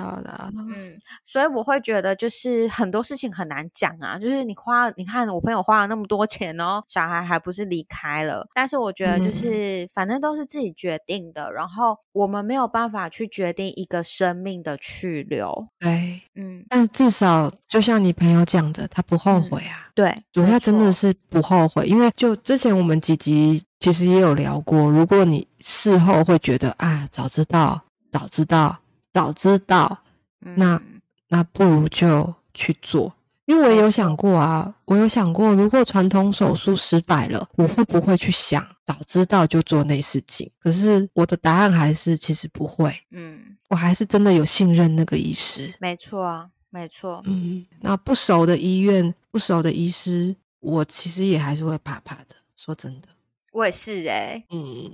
[0.57, 23.63] 嗯，所以我会觉得就是很多事情很难讲啊，就是你花，你看我朋友花了那么多钱哦，小孩还不是离开了，但是我觉得就是反正都是自己决定的，然后我们没有办法去决定一个生命的去留，对，嗯，但至少就像你朋友讲的，他不后悔啊，对，主要真的是不后悔，因为就之前我们几集。
[23.83, 28.79] 其实也有聊过，如果你事后会觉得啊，早知道，早知道，
[29.13, 29.99] 早知道，
[30.39, 30.81] 那
[31.27, 33.13] 那不如就去做。
[33.47, 40.49] 因为我也有想过啊，我有想过，如果传统手术失败了，我会不会去想早知道就做内视镜？
[40.61, 42.97] 可是我的答案还是其实不会。
[43.11, 45.75] 嗯，我还是真的有信任那个医师。
[45.81, 47.21] 没错啊，没错。
[47.27, 52.37] 嗯，那不熟的医院，不熟的医师，我其实也还是会怕怕的。
[52.57, 53.09] 说真的。
[53.53, 54.91] 我也是哎，嗯，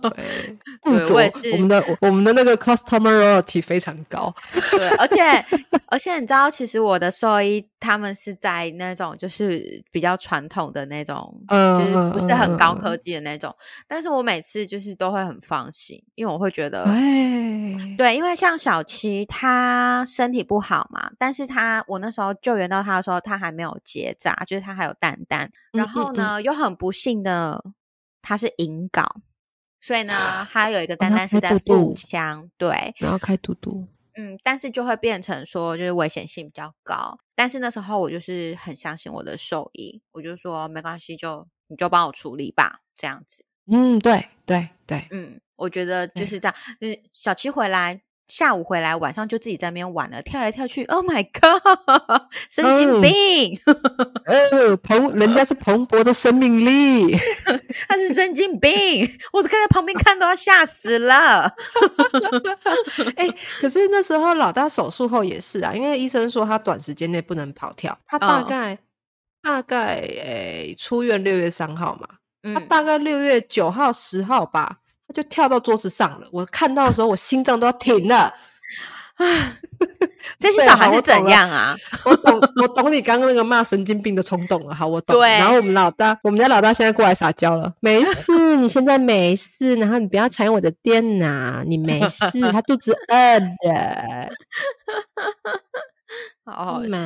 [0.82, 1.50] 对，我也是。
[1.52, 4.32] 我们的我们的那个 customer loyalty 非常高，
[4.72, 5.22] 对，而且
[5.86, 13.54] 而且你知道，其实我的兽医他们是在那种就是比较传统的那种，嗯就是不是很高科技的那种，
[13.86, 16.84] 但是我每次就是都会很放心，因为我会觉得，
[17.96, 27.64] 对，因为像小七他身体不好嘛，但是他我那时候救援到他的时候，他还没有结扎，就是他还有蛋蛋，然后呢又很不幸的。
[28.22, 29.20] 他是引稿，
[29.80, 37.18] 所以呢，他有一个单单是在腹腔，对，然后开嘟嘟，嗯，但是就会变成说，就是危险性比较高。
[37.34, 43.44] 但是那时候我就是很相信我的兽医，我就说没关系，就你就帮我处理吧，这样子。
[43.70, 46.54] 嗯，对对对，嗯，我觉得就是这样。
[46.80, 48.02] 嗯，小七回来。
[48.28, 50.84] 下午回来，晚上就自己在那边玩了，跳来跳去。
[50.84, 53.58] Oh my god， 神经病！
[54.26, 57.16] 哦，蓬，人家是蓬勃的生命力，
[57.88, 61.54] 他是神经病，我都看在旁边看都要吓死了。
[63.16, 63.28] 哎，
[63.60, 68.78] 可是那时候老大手术后也是啊，因为医生说他短时间内不能跑跳，他大概
[69.42, 72.06] 大概诶出院六月三号嘛，
[72.54, 74.80] 他大概六月九号十号吧。
[75.08, 78.32] 他就跳到桌子上了，我看到的时候，我心脏都要停了。
[80.38, 81.74] 这些小孩是怎样啊？
[82.06, 84.72] 我懂，我懂你刚刚那个骂神经病的冲动了。
[84.72, 85.20] 好，我懂。
[85.20, 87.74] 然后我们老大，我们家老大现在过来撒娇了。
[87.80, 89.74] 没事，你现在没事。
[89.74, 92.40] 然后你不要踩我的电脑，你没事。
[92.52, 94.30] 他肚子饿的。
[96.44, 96.96] 好好笑。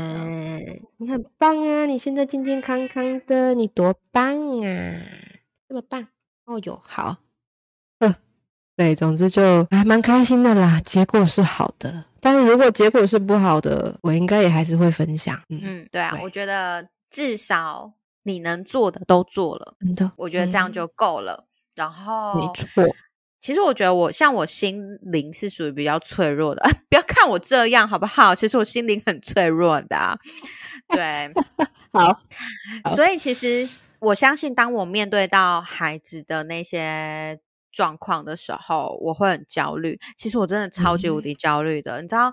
[0.98, 1.86] 你很棒啊！
[1.86, 5.00] 你现在健健康康的，你多棒啊！
[5.66, 6.06] 这么棒。
[6.44, 7.16] 哦哟，好。
[8.74, 10.80] 对，总之就还蛮开心的啦。
[10.84, 15.38] 结果是好的，但是如果结果是不好的，我应该也还是会分享。
[15.50, 17.92] 嗯，对啊，我觉得至少
[18.22, 21.44] 你能做的都做了，真的，我觉得这样就够了。
[21.76, 22.96] 然后，没错，
[23.40, 28.34] 其实我觉得我像我心灵是属于比较脆弱的， 不要看我这样好不好？
[28.34, 30.18] 其实我心灵很脆弱的。
[30.88, 31.30] 对，
[31.92, 32.18] 好，
[32.94, 37.38] 所以其实我相信，当我面对到孩子的那些。
[37.72, 39.98] 状况的时候，我会很焦虑。
[40.16, 42.02] 其实我真的超级无敌焦虑的。
[42.02, 42.32] 你知道，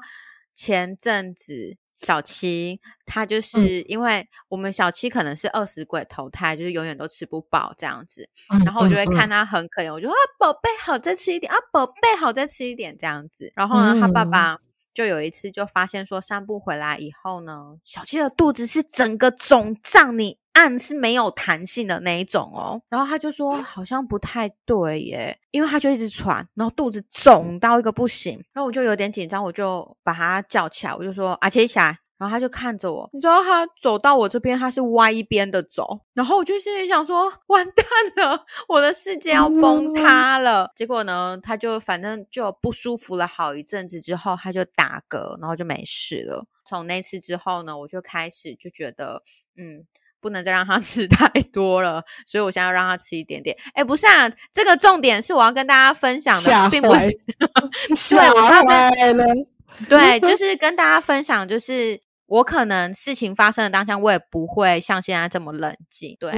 [0.54, 8.30] 前阵子小七他就是因为我们小七可能是二十鬼投胎，就是永远都吃不饱这样子。
[8.66, 14.60] 然后我就会看他很可怜，我就说：“宝贝，好再吃一点啊，宝贝，好再吃一点这样子。”然后呢，他爸爸
[14.94, 20.38] 就有一次就发现说，散步回来以后呢，小七的肚子是整个肿胀，你。
[20.60, 22.82] 按是没有弹性的那一种哦。
[22.90, 28.34] 然后他就说好像不太对耶，因为他就一直喘，然后肚子肿到一个不行。
[28.52, 31.98] 然后我就有点紧张，我就把他叫起来，我就说啊，起起来。
[32.18, 36.02] 然后他就看着我，你知道他走到我这边，他是歪一边的走。
[36.14, 37.86] 然后我就心里想说，完蛋
[38.18, 40.70] 了，我的世界要崩塌了。
[40.76, 46.46] 结果呢，他就反正就不舒服了好一阵子之后，他就打嗝，然后就没事了。
[46.66, 49.24] 从那次之后呢，我就开始就觉得，
[49.56, 49.86] 嗯，
[50.22, 53.56] 不能再让他 吃太多了，所以我现在要让他吃一点点。
[53.74, 57.12] 哎，不是啊，这个重点是我要跟大家分享的，并不是。
[58.10, 59.48] 对，我要跟
[59.88, 62.02] 对，就 是跟大家分享，就是。
[62.30, 66.32] 我可能事情发生的当下，我也不会像现在这么冷静，对，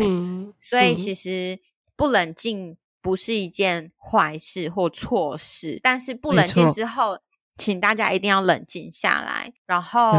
[0.57, 1.59] 所以其实
[1.97, 7.17] 不冷静不是一件坏事或错事，但是不冷静之后，
[7.57, 10.15] 请大家一定要冷静下来，然后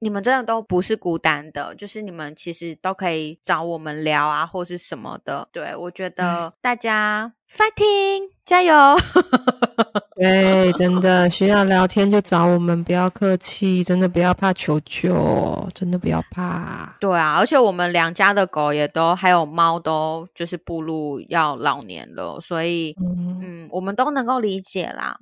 [0.00, 8.74] 你们真的都不是孤单的，就是你们其实都可以找我们聊啊，或是什么的，对我觉得大家 fighting 加油。
[10.16, 16.96] 对，真的需要聊天就找我们，不要客气，真的不要怕，求救，真的不要怕。
[17.00, 22.96] 对啊，而且我们两家的狗也都还有猫都就是步入要老年了，所以
[23.40, 25.18] 嗯，我们都能够理解啦，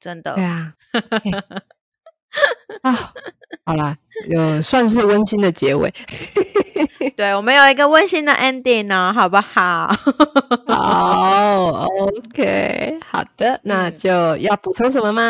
[0.00, 0.34] 真的。
[0.34, 0.72] 对啊。
[2.82, 3.12] 啊，
[3.64, 3.96] 好啦，
[4.28, 5.92] 有算是温馨的结尾。
[7.16, 9.92] 对，我们有一个温馨的 ending 呢，好不好？
[10.68, 15.22] 好，OK，好的，那就要补充什么吗？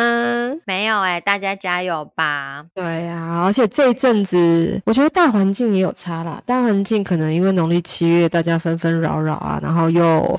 [0.66, 2.64] 没有哎，大家加油吧！
[2.74, 6.40] 对呀，而且这一阵子，我觉得大环境也有差啦。
[6.44, 10.38] 大环境可能因为农历七月，大家纷纷扰扰啊，然后又。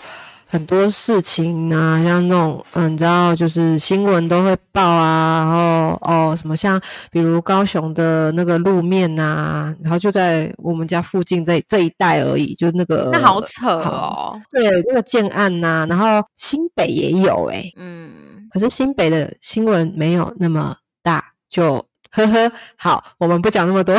[0.51, 6.77] 很多事情啊，像那种，嗯，你知道，就是新闻都会报啊，然后哦，什么像，
[7.09, 14.37] 比如高雄的那个路面啊，然后就在我们家附近这这一带而已，就那个，那好扯哦。
[14.51, 18.09] 对，那个建案呐，然后新北也有哎，嗯，
[18.51, 21.75] 可是新北的新闻没有那么大，就
[22.11, 23.95] 呵呵，好，我们不讲那么多。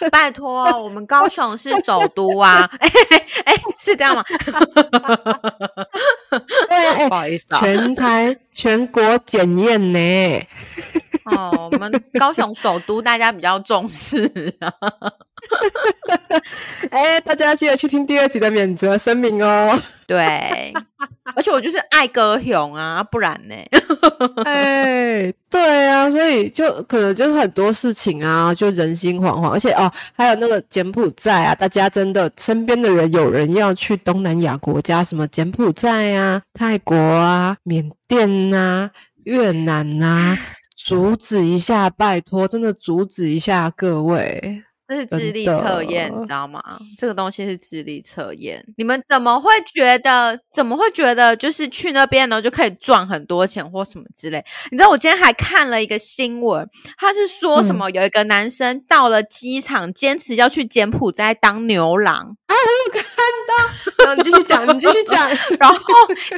[0.10, 2.70] 拜托，我们高雄是首都啊！
[2.78, 2.88] 哎
[3.44, 4.24] 哎，是这样吗？
[6.68, 10.46] 对，不好意思啊，全台 全国检验呢。
[11.24, 14.72] 哦，我们高雄首都，大家比较重视啊。
[16.90, 19.78] 哎，大家记得去听第二集的免责声明哦。
[20.06, 20.72] 对，
[21.34, 23.54] 而且我就是爱歌雄啊，不然呢？
[24.44, 29.50] 哎，对啊，所以就可能就是很多事情啊，就人心惶惶。
[29.50, 38.90] 而且哦，还有那个柬埔寨啊，大家真的身边的人有人要去东南亚国家，什么柬埔寨啊、泰国啊、缅甸啊、
[39.24, 40.36] 越南啊，
[40.76, 44.62] 阻止一下，拜托，真的阻止一下各位。
[44.86, 46.62] 这是智力测验，你知道吗？
[46.98, 48.64] 这个东西是智力测验。
[48.76, 50.38] 你们怎么会觉得？
[50.52, 54.44] 怎么会觉得就是去那边呢就可以赚很多钱或什么之类？
[54.70, 56.68] 你知道我今天还看了一个新闻，
[56.98, 62.54] 他是说什么有一个男生到了机场，坚持要去柬埔寨当牛郎啊！
[62.54, 63.04] 我有看
[64.06, 65.28] 到，你继续讲，你继续讲。
[65.58, 65.80] 然后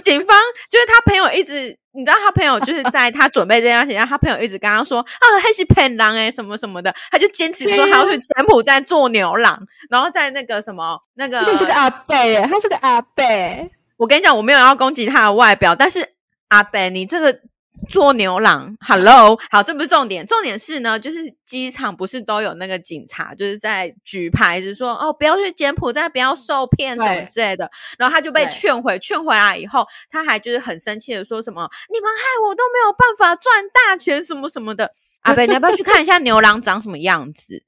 [0.02, 0.38] 警方
[0.70, 1.76] 就是他朋友一直。
[1.96, 9.58] 你知道他朋友就是在他准备这件事情，他朋友一直跟他说啊，他是骗狼哎，什么什么的，他就坚持说他要去柬埔寨做牛郎，
[9.90, 13.70] 然后在那个什么那个，这是个阿贝，他是个阿贝。
[13.96, 16.06] 我跟你讲，我没有要攻击他的外表，但是
[16.48, 17.40] 阿贝，你这个。
[17.88, 34.90] 做牛郎，Hello，好，这不是重点，重点是呢，就是机场不是都有那个警察，就是在举牌子说，哦，不要去柬埔寨，不要受骗什么之类的，然后他就被劝回，劝回来以后，他还就是很生气的说什么，你们害我都没有办法赚大钱，什么什么的。
[35.22, 37.62] 阿贝，你要不要去看一下牛郎长什么样子？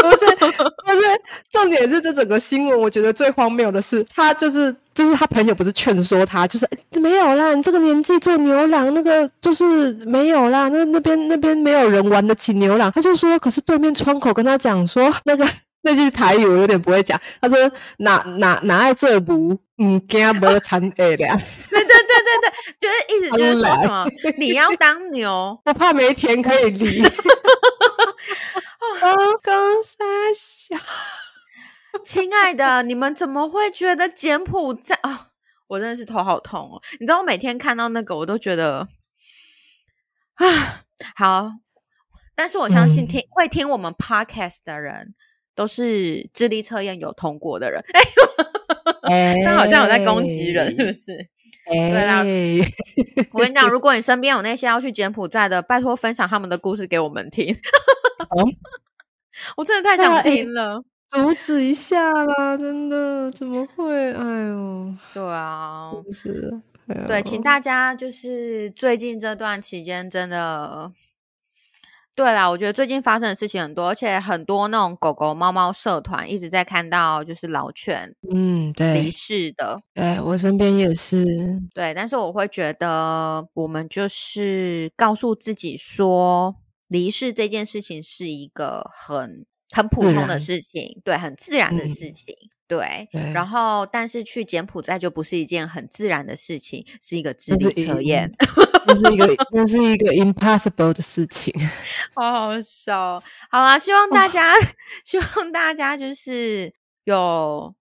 [0.00, 1.20] 不是，不是，
[1.50, 12.90] 重点是这整个新闻，我觉得最荒谬的是，他就是就是他朋友不是劝说他，就是没有啦，你这个年纪做牛郎，那个就是没有啦，那那边那边没有人玩得起牛郎。
[12.92, 15.46] 他就说，可是对面窗口跟他讲说，那个
[15.82, 17.56] 那句台语我有点不会讲，他说
[17.98, 21.36] 哪哪哪爱这不嗯惊无参诶俩，
[21.70, 24.06] 对对对对对，就是意思就是说什么
[24.38, 27.02] 你要当牛，我怕没田可以犁。
[28.98, 29.98] 刚刚傻
[30.34, 30.76] 笑，
[32.02, 34.98] 亲爱的，你们怎么会觉得柬埔寨？
[35.02, 35.26] 哦，
[35.68, 36.82] 我真的是头好痛哦！
[36.98, 38.88] 你知道，我每天看到那个，我都觉得
[40.34, 40.84] 啊，
[41.14, 41.50] 好。
[42.34, 45.14] 但是我相信听会听我们 podcast 的人，
[45.54, 47.82] 都是智力测验有通过的人。
[47.92, 48.00] 哎，
[49.44, 51.16] 他好像有在攻击人，是不是？
[51.68, 52.18] 对啦，
[53.32, 57.54] 我跟你讲， 如果你身边有那些要去柬埔寨的，拜托分享他们的故事给我们听。
[59.56, 60.82] 我真的太想听了。
[61.10, 62.56] 阻止一下啦！
[62.56, 64.12] 真的怎么会？
[64.12, 66.52] 哎呦，对啊，是，
[67.06, 70.92] 对，请大家就是最近这段期间真的。
[72.20, 79.80] 对啦，我觉得最近发生的事情很多，而且很多那种狗狗、猫猫社团一直在看到就是老犬，嗯，对，离世的。
[79.94, 81.24] 对我身边也是。
[81.72, 86.54] 对，但是我会觉得，我们就是告诉自己说，
[86.88, 92.34] 离世这件事情是一个很很普通的事情，对，很自然的事情。
[92.68, 98.30] 对，然后但是去柬埔寨就不是一件很自然的事情，是一个智力测验，
[98.86, 101.52] 那是一个那是一个 impossible 的事情，
[102.14, 103.22] 好好笑。
[103.50, 104.54] 好啦，希望大家
[105.04, 106.72] 希望大家就是
[107.04, 107.74] 有，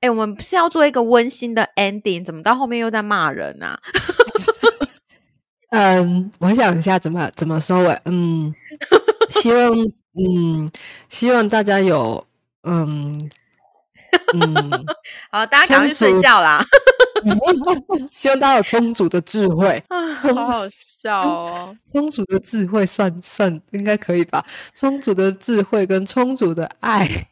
[0.00, 3.78] 哎，我们不是要做一个温馨的 ending，怎么到后面又在骂人啊？
[5.70, 8.00] 嗯，我想一下怎么怎么收尾。
[8.04, 8.54] 嗯，
[9.30, 9.70] 希望
[10.14, 10.68] 嗯
[11.08, 12.26] 希望大家有
[12.62, 13.30] 嗯。
[14.34, 14.86] 嗯，
[15.30, 16.62] 好，大家赶快去睡觉啦！
[18.12, 21.76] 希望大家有充足的智慧 好好笑哦！
[21.92, 24.44] 充足的智慧算算应该可以吧？
[24.74, 27.28] 充足的智慧跟充足的爱，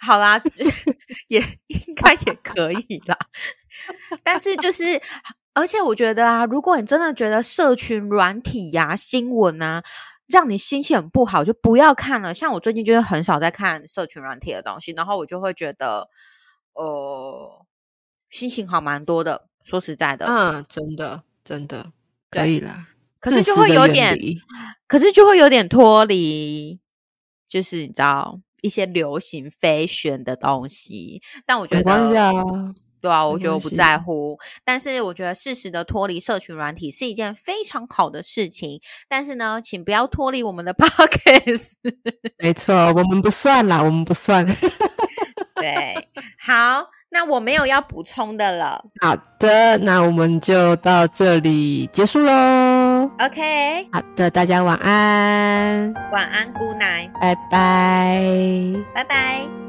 [0.00, 0.40] 好啦，
[1.28, 3.16] 也应该也可以啦。
[4.22, 5.00] 但是就是，
[5.54, 9.82] 而且我觉得啊，如果你真的觉得社群软体呀、新闻啊。
[10.28, 12.34] 让你心情很不好，就不要看了。
[12.34, 16.08] 像我最近就是很少在看社群软体的东西，然后我就会觉得，
[16.74, 17.66] 呃，
[18.30, 19.48] 心情好蛮多的。
[19.64, 21.92] 说实在的，嗯，真的，真的
[22.30, 22.86] 可以了。
[23.20, 24.16] 可是就会有点，
[24.86, 26.80] 可是就会有点脱离，
[27.46, 31.20] 就是你知道一些流行飞旋的东西。
[31.44, 32.74] 但我觉得。
[33.00, 38.80] 对啊，我觉得我不在乎，但是我觉得适时的脱离社群软体是一件非常好的事情。
[39.08, 41.72] 但是呢，请不要脱离我们的 podcast。
[42.38, 44.46] 没错，我们不算啦，我们不算。
[45.56, 46.08] 对，
[46.38, 48.84] 好，那我没有要补充的了。
[49.00, 53.10] 好的，那我们就到这里结束喽。
[53.20, 55.92] OK，好的，大家晚安。
[56.12, 59.67] 晚安，Good night，拜拜，拜拜。